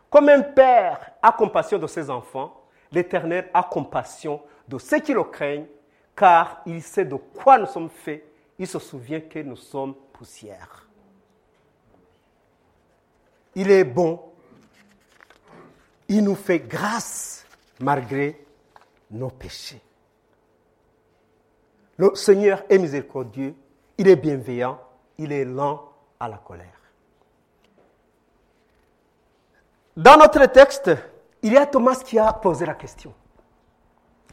Comme 0.09 0.29
un 0.29 0.41
père 0.41 1.11
a 1.21 1.31
compassion 1.33 1.77
de 1.77 1.87
ses 1.87 2.09
enfants, 2.09 2.61
l'Éternel 2.91 3.49
a 3.53 3.63
compassion 3.63 4.41
de 4.67 4.77
ceux 4.77 4.99
qui 4.99 5.13
le 5.13 5.23
craignent, 5.23 5.67
car 6.15 6.61
il 6.65 6.81
sait 6.81 7.05
de 7.05 7.15
quoi 7.15 7.57
nous 7.57 7.65
sommes 7.65 7.89
faits. 7.89 8.23
Il 8.57 8.67
se 8.67 8.79
souvient 8.79 9.21
que 9.21 9.39
nous 9.39 9.55
sommes 9.55 9.95
poussière. 10.13 10.87
Il 13.55 13.71
est 13.71 13.83
bon. 13.83 14.21
Il 16.07 16.23
nous 16.23 16.35
fait 16.35 16.59
grâce 16.59 17.45
malgré 17.79 18.45
nos 19.11 19.29
péchés. 19.29 19.81
Le 21.97 22.13
Seigneur 22.15 22.63
est 22.69 22.77
miséricordieux, 22.77 23.55
il 23.97 24.07
est 24.07 24.15
bienveillant, 24.17 24.79
il 25.17 25.31
est 25.31 25.45
lent 25.45 25.89
à 26.19 26.27
la 26.27 26.37
colère. 26.37 26.67
Dans 29.95 30.17
notre 30.17 30.45
texte, 30.47 30.91
il 31.41 31.53
y 31.53 31.57
a 31.57 31.65
Thomas 31.65 32.01
qui 32.03 32.19
a 32.19 32.33
posé 32.33 32.65
la 32.65 32.73
question. 32.73 33.13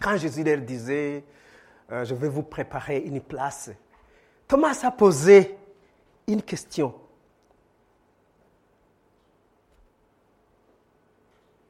Quand 0.00 0.16
Jésus 0.16 0.42
leur 0.42 0.58
disait, 0.58 1.24
euh, 1.92 2.04
je 2.04 2.14
vais 2.14 2.28
vous 2.28 2.42
préparer 2.42 2.98
une 2.98 3.20
place, 3.20 3.70
Thomas 4.52 4.80
a 4.82 4.90
posé 4.90 5.56
une 6.28 6.42
question. 6.42 6.92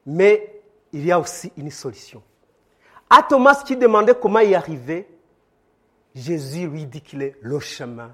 Mais 0.05 0.61
il 0.91 1.05
y 1.05 1.11
a 1.13 1.17
aussi 1.17 1.53
une 1.55 1.71
solution. 1.71 2.21
À 3.09 3.23
Thomas 3.23 3.63
qui 3.65 3.77
demandait 3.77 4.15
comment 4.21 4.41
y 4.41 4.53
arriver, 4.53 5.07
Jésus 6.13 6.67
lui 6.67 6.85
dit 6.85 6.99
qu'il 6.99 7.21
est 7.21 7.37
le 7.39 7.57
chemin, 7.61 8.13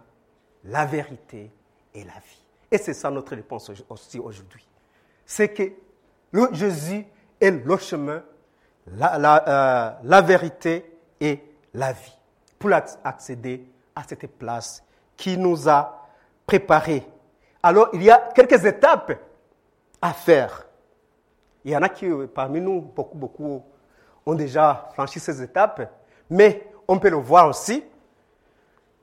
la 0.65 0.85
vérité 0.85 1.49
et 1.95 2.03
la 2.03 2.13
vie. 2.13 2.45
Et 2.69 2.77
c'est 2.77 2.93
ça 2.93 3.09
notre 3.09 3.33
réponse 3.33 3.71
aussi 3.89 4.19
aujourd'hui. 4.19 4.67
C'est 5.25 5.49
que 5.51 5.63
Jésus 6.51 7.07
est 7.41 7.49
le 7.49 7.77
chemin, 7.77 8.23
la, 8.85 9.17
la, 9.17 9.49
euh, 9.49 9.99
la 10.03 10.21
vérité 10.21 10.95
et 11.19 11.39
la 11.73 11.91
vie. 11.91 12.15
pour 12.59 12.71
accéder 12.71 13.65
cette 14.07 14.27
place 14.37 14.83
qui 15.17 15.37
nous 15.37 15.67
a 15.67 16.07
préparés. 16.45 17.05
Alors, 17.61 17.89
il 17.93 18.03
y 18.03 18.09
a 18.09 18.29
quelques 18.33 18.63
étapes 18.65 19.13
à 20.01 20.13
faire. 20.13 20.65
Il 21.65 21.71
y 21.71 21.77
en 21.77 21.81
a 21.81 21.89
qui, 21.89 22.07
parmi 22.33 22.61
nous, 22.61 22.81
beaucoup, 22.81 23.17
beaucoup, 23.17 23.63
ont 24.25 24.35
déjà 24.35 24.89
franchi 24.93 25.19
ces 25.19 25.41
étapes, 25.41 25.91
mais 26.29 26.71
on 26.87 26.97
peut 26.99 27.09
le 27.09 27.17
voir 27.17 27.47
aussi 27.47 27.83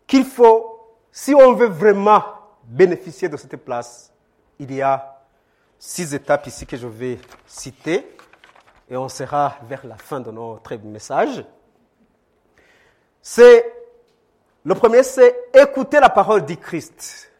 qu'il 0.06 0.24
faut, 0.24 0.96
si 1.12 1.34
on 1.34 1.52
veut 1.52 1.68
vraiment 1.68 2.22
bénéficier 2.64 3.28
de 3.28 3.36
cette 3.36 3.56
place, 3.56 4.12
il 4.58 4.72
y 4.72 4.82
a 4.82 5.20
six 5.78 6.14
étapes 6.14 6.46
ici 6.46 6.66
que 6.66 6.76
je 6.76 6.86
vais 6.86 7.18
citer 7.46 8.16
et 8.88 8.96
on 8.96 9.08
sera 9.08 9.56
vers 9.68 9.86
la 9.86 9.96
fin 9.96 10.20
de 10.20 10.30
notre 10.30 10.76
message. 10.76 11.44
C'est 13.20 13.75
le 14.66 14.74
premier, 14.74 15.04
c'est 15.04 15.44
écouter 15.54 16.00
la 16.00 16.08
parole 16.08 16.44
du 16.44 16.56
Christ. 16.56 17.30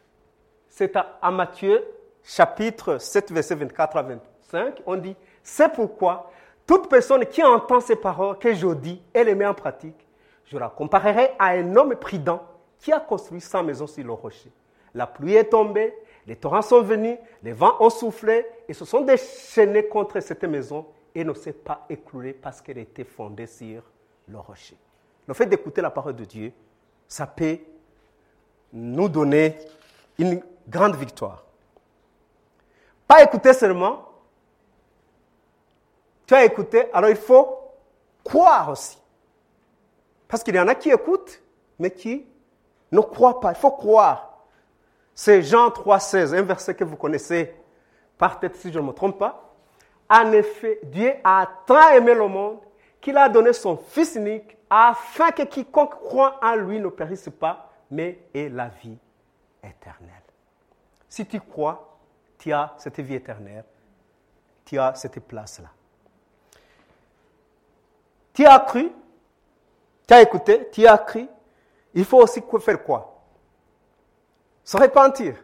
C'est 0.69 0.95
à, 0.95 1.29
Matthieu 1.29 1.83
chapitre 2.23 2.99
7, 2.99 3.33
verset 3.33 3.55
24 3.55 3.97
à 3.97 4.01
25. 4.01 4.81
On 4.85 4.95
dit, 4.95 5.13
c'est 5.43 5.67
pourquoi 5.73 6.31
toute 6.65 6.89
personne 6.89 7.25
qui 7.25 7.43
entend 7.43 7.81
ces 7.81 7.97
paroles 7.97 8.37
que 8.37 8.53
je 8.53 8.73
dis 8.75 9.01
et 9.13 9.25
les 9.25 9.35
met 9.35 9.45
en 9.45 9.53
pratique, 9.53 10.07
je 10.45 10.57
la 10.57 10.69
comparerai 10.69 11.31
à 11.37 11.47
un 11.47 11.75
homme 11.75 11.97
prudent 11.97 12.41
qui 12.79 12.93
a 12.93 12.99
construit 13.01 13.41
sa 13.41 13.61
maison 13.61 13.87
sur 13.87 14.05
le 14.05 14.13
rocher. 14.13 14.51
La 14.93 15.05
pluie 15.05 15.35
est 15.35 15.49
tombée, 15.49 15.93
les 16.27 16.37
torrents 16.37 16.61
sont 16.61 16.81
venus, 16.81 17.17
les 17.43 17.51
vents 17.51 17.75
ont 17.81 17.89
soufflé 17.89 18.45
et 18.69 18.73
se 18.73 18.85
sont 18.85 19.01
déchaînés 19.01 19.87
contre 19.87 20.21
cette 20.21 20.45
maison 20.45 20.85
et 21.13 21.25
ne 21.25 21.33
s'est 21.33 21.51
pas 21.51 21.85
écroulée 21.89 22.31
parce 22.31 22.61
qu'elle 22.61 22.77
était 22.77 23.03
fondée 23.03 23.47
sur 23.47 23.83
le 24.29 24.37
rocher. 24.37 24.77
Le 25.27 25.33
fait 25.33 25.45
d'écouter 25.45 25.81
la 25.81 25.89
parole 25.89 26.15
de 26.15 26.23
Dieu, 26.23 26.53
ça 27.07 27.25
peut 27.27 27.59
nous 28.73 29.09
donner 29.09 29.57
une 30.17 30.41
grande 30.67 30.95
victoire. 30.95 31.43
Pas 33.07 33.23
écouter 33.23 33.53
seulement. 33.53 34.03
Tu 36.25 36.33
as 36.33 36.43
écouté, 36.43 36.91
alors 36.91 37.09
il 37.09 37.15
faut 37.15 37.57
croire 38.23 38.69
aussi. 38.69 38.97
Parce 40.27 40.43
qu'il 40.43 40.55
y 40.55 40.59
en 40.59 40.67
a 40.67 40.75
qui 40.75 40.89
écoutent, 40.89 41.41
mais 41.79 41.91
qui 41.91 42.27
ne 42.91 42.99
croient 42.99 43.39
pas. 43.39 43.51
Il 43.51 43.57
faut 43.57 43.71
croire. 43.71 44.39
C'est 45.15 45.41
Jean 45.41 45.69
3,16, 45.69 46.35
un 46.35 46.41
verset 46.41 46.75
que 46.75 46.83
vous 46.83 46.97
connaissez 46.97 47.55
par 48.17 48.39
tête 48.39 48.55
si 48.57 48.71
je 48.71 48.79
ne 48.79 48.85
me 48.85 48.91
trompe 48.91 49.17
pas. 49.17 49.53
En 50.09 50.31
effet, 50.31 50.79
Dieu 50.83 51.13
a 51.23 51.47
tant 51.65 51.89
aimé 51.91 52.13
le 52.13 52.27
monde 52.27 52.59
qu'il 53.07 53.15
a 53.15 53.29
donné 53.29 53.53
son 53.53 53.77
Fils 53.77 54.15
unique 54.15 54.57
afin 54.69 55.31
que 55.31 55.43
quiconque 55.43 55.91
croit 55.91 56.37
en 56.43 56.55
lui 56.57 56.77
ne 56.77 56.89
périsse 56.89 57.29
pas, 57.29 57.71
mais 57.89 58.19
ait 58.33 58.49
la 58.49 58.67
vie 58.67 58.97
éternelle. 59.63 60.11
Si 61.07 61.25
tu 61.25 61.39
crois, 61.39 61.97
tu 62.37 62.51
as 62.51 62.73
cette 62.77 62.99
vie 62.99 63.15
éternelle, 63.15 63.63
tu 64.65 64.77
as 64.77 64.93
cette 64.95 65.21
place-là. 65.21 65.69
Tu 68.33 68.45
as 68.45 68.59
cru, 68.59 68.91
tu 70.05 70.13
as 70.13 70.21
écouté, 70.21 70.67
tu 70.69 70.85
as 70.85 70.97
cru, 70.97 71.29
il 71.93 72.03
faut 72.03 72.21
aussi 72.21 72.43
faire 72.59 72.83
quoi? 72.83 73.23
Se 74.65 74.75
repentir. 74.75 75.35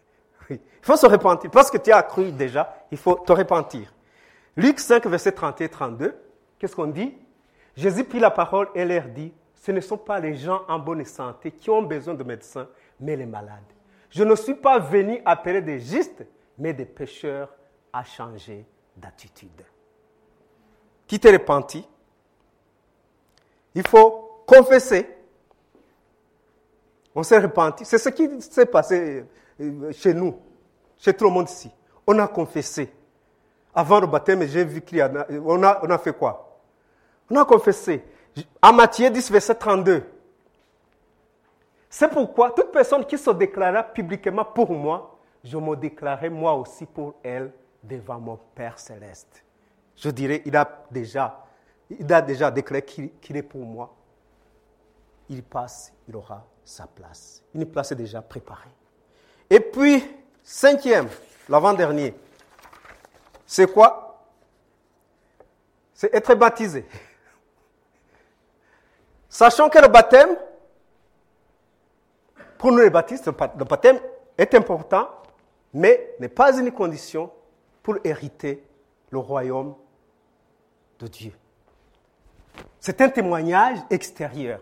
Il 0.48 0.58
faut 0.80 0.96
se 0.96 1.04
repentir. 1.04 1.50
Parce 1.50 1.70
que 1.70 1.76
tu 1.76 1.92
as 1.92 2.02
cru 2.04 2.32
déjà, 2.32 2.86
il 2.90 2.96
faut 2.96 3.16
te 3.16 3.32
repentir. 3.32 3.92
Luc 4.56 4.80
5, 4.80 5.06
verset 5.08 5.32
30 5.32 5.60
et 5.60 5.68
32, 5.68 6.22
qu'est-ce 6.66 6.74
qu'on 6.74 6.88
dit? 6.88 7.14
Jésus 7.76 8.02
prit 8.02 8.18
la 8.18 8.32
parole 8.32 8.68
et 8.74 8.84
leur 8.84 9.04
dit, 9.04 9.32
ce 9.54 9.70
ne 9.70 9.80
sont 9.80 9.98
pas 9.98 10.18
les 10.18 10.34
gens 10.34 10.62
en 10.66 10.80
bonne 10.80 11.04
santé 11.04 11.52
qui 11.52 11.70
ont 11.70 11.82
besoin 11.82 12.14
de 12.14 12.24
médecins, 12.24 12.66
mais 12.98 13.14
les 13.14 13.26
malades. 13.26 13.62
Je 14.10 14.24
ne 14.24 14.34
suis 14.34 14.54
pas 14.54 14.80
venu 14.80 15.22
appeler 15.24 15.62
des 15.62 15.78
justes, 15.78 16.26
mais 16.58 16.72
des 16.72 16.84
pécheurs 16.84 17.54
à 17.92 18.02
changer 18.02 18.66
d'attitude. 18.96 19.62
Qui 21.06 21.20
t'est 21.20 21.30
repenti? 21.30 21.86
Il 23.72 23.86
faut 23.86 24.42
confesser. 24.44 25.08
On 27.14 27.22
s'est 27.22 27.38
repenti. 27.38 27.84
C'est 27.84 27.98
ce 27.98 28.08
qui 28.08 28.28
s'est 28.40 28.66
passé 28.66 29.24
euh, 29.60 29.92
chez 29.92 30.14
nous, 30.14 30.36
chez 30.98 31.14
tout 31.14 31.26
le 31.26 31.30
monde 31.30 31.48
ici. 31.48 31.70
On 32.08 32.18
a 32.18 32.26
confessé. 32.26 32.92
Avant 33.72 34.00
le 34.00 34.08
baptême, 34.08 34.44
j'ai 34.46 34.64
vu 34.64 34.80
qu'il 34.80 35.00
on 35.44 35.62
a 35.62 35.98
fait 35.98 36.12
quoi? 36.12 36.45
On 37.30 37.36
a 37.36 37.44
confessé. 37.44 38.04
En 38.62 38.72
Matthieu 38.72 39.10
10, 39.10 39.30
verset 39.30 39.54
32. 39.54 40.04
C'est 41.88 42.08
pourquoi 42.08 42.50
toute 42.50 42.70
personne 42.72 43.04
qui 43.06 43.16
se 43.16 43.30
déclarera 43.30 43.82
publiquement 43.82 44.44
pour 44.44 44.70
moi, 44.70 45.18
je 45.42 45.56
me 45.56 45.74
déclarerai 45.76 46.28
moi 46.28 46.54
aussi 46.54 46.84
pour 46.84 47.14
elle 47.22 47.52
devant 47.82 48.18
mon 48.18 48.36
Père 48.54 48.78
céleste. 48.78 49.44
Je 49.96 50.10
dirais, 50.10 50.42
il 50.44 50.54
a 50.56 50.84
déjà, 50.90 51.46
il 51.88 52.12
a 52.12 52.20
déjà 52.20 52.50
déclaré 52.50 52.82
qu'il 52.82 53.36
est 53.36 53.42
pour 53.42 53.62
moi. 53.62 53.94
Il 55.28 55.42
passe, 55.42 55.92
il 56.08 56.14
aura 56.16 56.44
sa 56.64 56.86
place. 56.86 57.42
Une 57.54 57.64
place 57.66 57.92
est 57.92 57.96
déjà 57.96 58.20
préparée. 58.20 58.68
Et 59.48 59.60
puis, 59.60 60.04
cinquième, 60.42 61.08
l'avant-dernier, 61.48 62.14
c'est 63.46 63.72
quoi? 63.72 64.24
C'est 65.94 66.12
être 66.14 66.34
baptisé. 66.34 66.84
Sachant 69.36 69.68
que 69.68 69.78
le 69.78 69.88
baptême, 69.88 70.34
pour 72.56 72.72
nous 72.72 72.78
les 72.78 72.88
baptistes, 72.88 73.26
le 73.26 73.64
baptême 73.66 74.00
est 74.38 74.54
important, 74.54 75.10
mais 75.74 76.14
n'est 76.18 76.30
pas 76.30 76.58
une 76.58 76.72
condition 76.72 77.30
pour 77.82 77.98
hériter 78.02 78.64
le 79.10 79.18
royaume 79.18 79.74
de 80.98 81.06
Dieu. 81.06 81.32
C'est 82.80 82.98
un 83.02 83.10
témoignage 83.10 83.76
extérieur. 83.90 84.60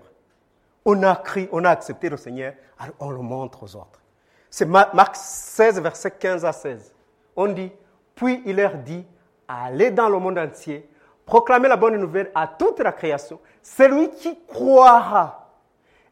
On 0.85 1.01
a 1.05 1.15
cru, 1.15 1.49
on 1.53 1.65
a 1.65 1.71
accepté 1.71 2.09
le 2.09 2.17
Seigneur, 2.17 2.55
on 2.99 3.11
le 3.11 3.19
montre 3.19 3.63
aux 3.63 3.77
autres. 3.77 4.03
C'est 4.51 4.67
Marc 4.67 5.15
16, 5.15 5.81
verset 5.83 6.11
15 6.11 6.45
à 6.45 6.53
16. 6.53 6.93
On 7.37 7.47
dit, 7.47 7.71
puis 8.17 8.43
il 8.45 8.57
leur 8.57 8.75
dit, 8.79 9.07
allez 9.47 9.93
dans 9.93 10.09
le 10.09 10.19
monde 10.19 10.37
entier, 10.37 10.91
proclamez 11.25 11.69
la 11.69 11.77
bonne 11.77 11.97
nouvelle 11.97 12.31
à 12.35 12.47
toute 12.47 12.81
la 12.81 12.93
création. 12.93 13.41
Celui 13.63 14.11
qui 14.11 14.39
croira 14.47 15.51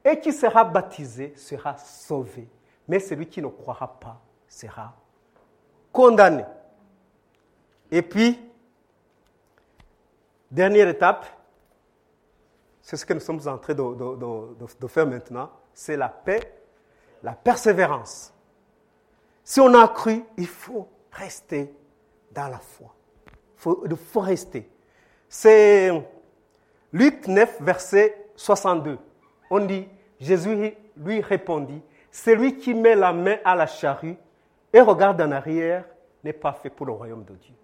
et 0.04 0.18
qui 0.18 0.32
sera 0.32 0.64
baptisé 0.64 1.34
sera 1.36 1.76
sauvé. 1.76 2.48
Mais 2.88 2.98
celui 2.98 3.26
qui 3.26 3.40
ne 3.40 3.48
croira 3.48 3.98
pas 4.00 4.20
sera 4.48 4.94
condamné. 5.92 6.44
Et 7.90 8.02
puis, 8.02 8.38
dernière 10.50 10.88
étape, 10.88 11.26
c'est 12.80 12.96
ce 12.96 13.06
que 13.06 13.12
nous 13.14 13.20
sommes 13.20 13.40
en 13.46 13.58
train 13.58 13.74
de, 13.74 14.86
faire 14.88 15.06
maintenant, 15.06 15.50
c'est 15.72 15.96
la 15.96 16.08
paix, 16.08 16.52
la 17.22 17.32
persévérance. 17.32 18.32
Si 19.44 19.60
on 19.60 19.72
a 19.74 19.86
cru, 19.88 20.24
il 20.36 20.46
faut 20.46 20.88
rester 21.12 21.72
dans 22.32 22.48
la 22.48 22.58
foi. 22.58 22.94
Il 23.84 23.96
faut 23.96 24.20
rester. 24.20 24.68
C'est 25.34 25.90
Luc 26.92 27.26
9, 27.26 27.62
verset 27.62 28.26
62 28.36 28.98
on 29.48 29.60
dit, 29.66 29.86
Jésus 30.18 30.74
lui 30.96 31.20
répondit, 31.20 31.82
celui 32.10 32.56
qui 32.56 32.72
met 32.74 32.94
la 32.94 33.12
main 33.12 33.36
à 33.44 33.54
la 33.54 33.66
charrue 33.66 34.16
et 34.72 34.80
regarde 34.80 35.20
en 35.20 35.30
arrière 35.30 35.84
n'est 36.22 36.32
pas 36.32 36.52
fait 36.52 36.70
pour 36.70 36.86
le 36.86 36.92
royaume 36.92 37.24
de 37.24 37.34
Dieu. 37.34 37.54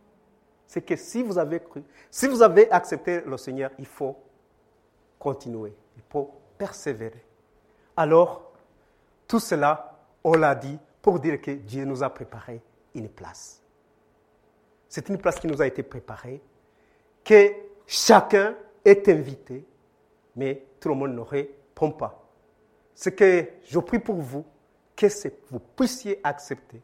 C'est 0.66 0.83
que 0.83 0.96
si 0.96 1.23
vous 1.23 1.38
avez 1.38 1.60
cru, 1.60 1.83
si 2.10 2.27
vous 2.27 2.42
avez 2.42 2.71
accepté 2.71 3.23
le 3.23 3.37
Seigneur, 3.38 3.71
il 3.79 3.87
faut 3.87 4.16
continuer, 5.19 5.75
il 5.96 6.02
faut 6.10 6.31
persévérer. 6.58 7.25
Alors, 7.96 8.52
tout 9.27 9.40
cela, 9.40 9.98
on 10.25 10.35
l'a 10.35 10.54
dit 10.54 10.79
pour 11.00 11.21
dire 11.21 11.40
que 11.40 11.50
Dieu 11.50 11.87
nous 11.87 12.02
a 12.02 12.10
préparé 12.10 12.60
une 12.94 13.08
place. 13.08 13.62
C'est 14.88 15.08
une 15.08 15.19
place 15.19 15.38
qui 15.38 15.46
nous 15.46 15.62
a 15.62 15.66
été 15.66 15.83
préparée, 15.83 16.42
que 17.29 17.52
chacun 17.87 18.54
est 18.83 19.06
invité, 19.06 19.62
mais 20.35 20.64
tout 20.81 20.88
le 20.88 20.94
monde 20.94 21.14
n'aurait 21.14 21.50
pas. 21.74 22.26
Ce 22.94 23.10
que 23.10 23.46
je 23.66 23.79
prie 23.81 23.98
pour 23.98 24.14
vous, 24.16 24.46
que 24.96 25.06
vous 25.50 25.60
puissiez 25.60 26.18
accepter. 26.24 26.81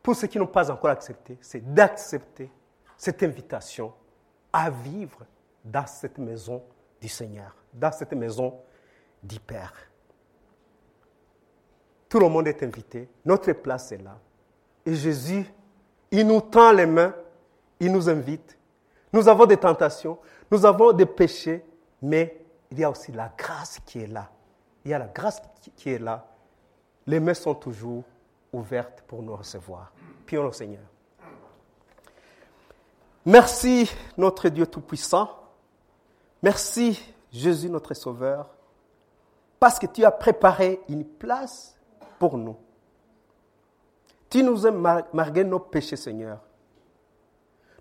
Pour 0.00 0.14
ceux 0.14 0.28
qui 0.28 0.38
n'ont 0.38 0.46
pas 0.46 0.70
encore 0.70 0.90
accepté, 0.90 1.36
c'est 1.40 1.74
d'accepter 1.74 2.48
cette 2.96 3.20
invitation 3.24 3.92
à 4.52 4.70
vivre 4.70 5.26
dans 5.64 5.86
cette 5.88 6.16
maison 6.18 6.62
du 7.00 7.08
Seigneur, 7.08 7.56
dans 7.74 7.90
cette 7.90 8.12
maison 8.12 8.60
du 9.24 9.40
Père. 9.40 9.74
Tout 12.08 12.20
le 12.20 12.28
monde 12.28 12.46
est 12.46 12.62
invité, 12.62 13.08
notre 13.24 13.52
place 13.54 13.90
est 13.90 13.98
là. 13.98 14.20
Et 14.86 14.94
Jésus, 14.94 15.44
il 16.12 16.24
nous 16.28 16.40
tend 16.40 16.70
les 16.70 16.86
mains, 16.86 17.12
il 17.80 17.90
nous 17.90 18.08
invite. 18.08 18.57
Nous 19.12 19.28
avons 19.28 19.46
des 19.46 19.56
tentations, 19.56 20.18
nous 20.50 20.64
avons 20.66 20.92
des 20.92 21.06
péchés, 21.06 21.64
mais 22.02 22.40
il 22.70 22.78
y 22.80 22.84
a 22.84 22.90
aussi 22.90 23.12
la 23.12 23.32
grâce 23.36 23.78
qui 23.86 24.00
est 24.00 24.06
là. 24.06 24.30
Il 24.84 24.90
y 24.90 24.94
a 24.94 24.98
la 24.98 25.06
grâce 25.06 25.40
qui 25.76 25.90
est 25.90 25.98
là. 25.98 26.26
Les 27.06 27.20
mains 27.20 27.34
sont 27.34 27.54
toujours 27.54 28.04
ouvertes 28.52 29.02
pour 29.06 29.22
nous 29.22 29.34
recevoir. 29.34 29.92
Prions 30.26 30.44
le 30.44 30.52
Seigneur. 30.52 30.82
Merci 33.24 33.90
notre 34.16 34.48
Dieu 34.48 34.66
Tout-Puissant. 34.66 35.30
Merci 36.42 37.14
Jésus 37.32 37.68
notre 37.68 37.94
Sauveur. 37.94 38.48
Parce 39.58 39.78
que 39.78 39.86
tu 39.86 40.04
as 40.04 40.10
préparé 40.10 40.80
une 40.88 41.04
place 41.04 41.76
pour 42.18 42.38
nous. 42.38 42.56
Tu 44.30 44.42
nous 44.42 44.66
as 44.66 44.70
marqué 44.70 45.44
nos 45.44 45.58
péchés, 45.58 45.96
Seigneur. 45.96 46.38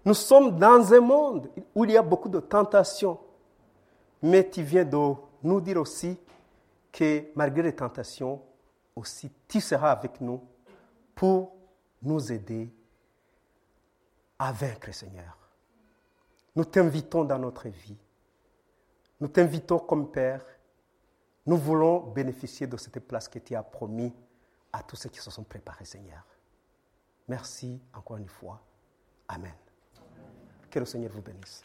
Nous 0.06 0.14
sommes 0.14 0.58
dans 0.58 0.94
un 0.94 1.00
monde 1.00 1.50
où 1.76 1.86
il 1.86 1.92
y 1.92 1.98
a 1.98 2.02
beaucoup 2.02 2.30
de 2.30 2.40
tentations. 2.40 3.20
Mais 4.22 4.50
tu 4.50 4.64
viens 4.64 4.86
de 4.86 5.14
nous 5.44 5.62
dire 5.62 5.78
aussi 5.78 6.18
que 6.92 7.26
malgré 7.36 7.64
les 7.64 7.76
tentations, 7.76 8.42
aussi 8.96 9.32
tu 9.48 9.62
seras 9.62 9.92
avec 9.92 10.20
nous 10.22 10.42
pour 11.14 11.52
nous 12.02 12.32
aider 12.32 12.72
à 14.40 14.52
vaincre, 14.52 14.92
Seigneur. 14.94 15.38
Nous 16.56 16.66
t'invitons 16.66 17.24
dans 17.24 17.38
notre 17.38 17.68
vie. 17.68 17.98
Nous 19.20 19.28
t'invitons 19.28 19.80
comme 19.80 20.12
Père. 20.12 20.44
Nous 21.46 21.58
voulons 21.58 22.00
bénéficier 22.00 22.68
de 22.68 22.78
cette 22.78 23.00
place 23.00 23.28
que 23.28 23.40
tu 23.40 23.56
as 23.56 23.64
promis 23.64 24.14
à 24.74 24.84
tous 24.84 24.96
ceux 24.96 25.10
qui 25.10 25.20
se 25.20 25.32
sont 25.32 25.44
préparés, 25.44 25.86
Seigneur. 25.86 26.24
Merci 27.28 27.80
encore 27.94 28.18
une 28.18 28.28
fois. 28.28 28.62
Amen. 29.28 29.54
que 30.70 30.80
o 30.80 30.86
Senhor 30.86 31.12
vos. 31.12 31.64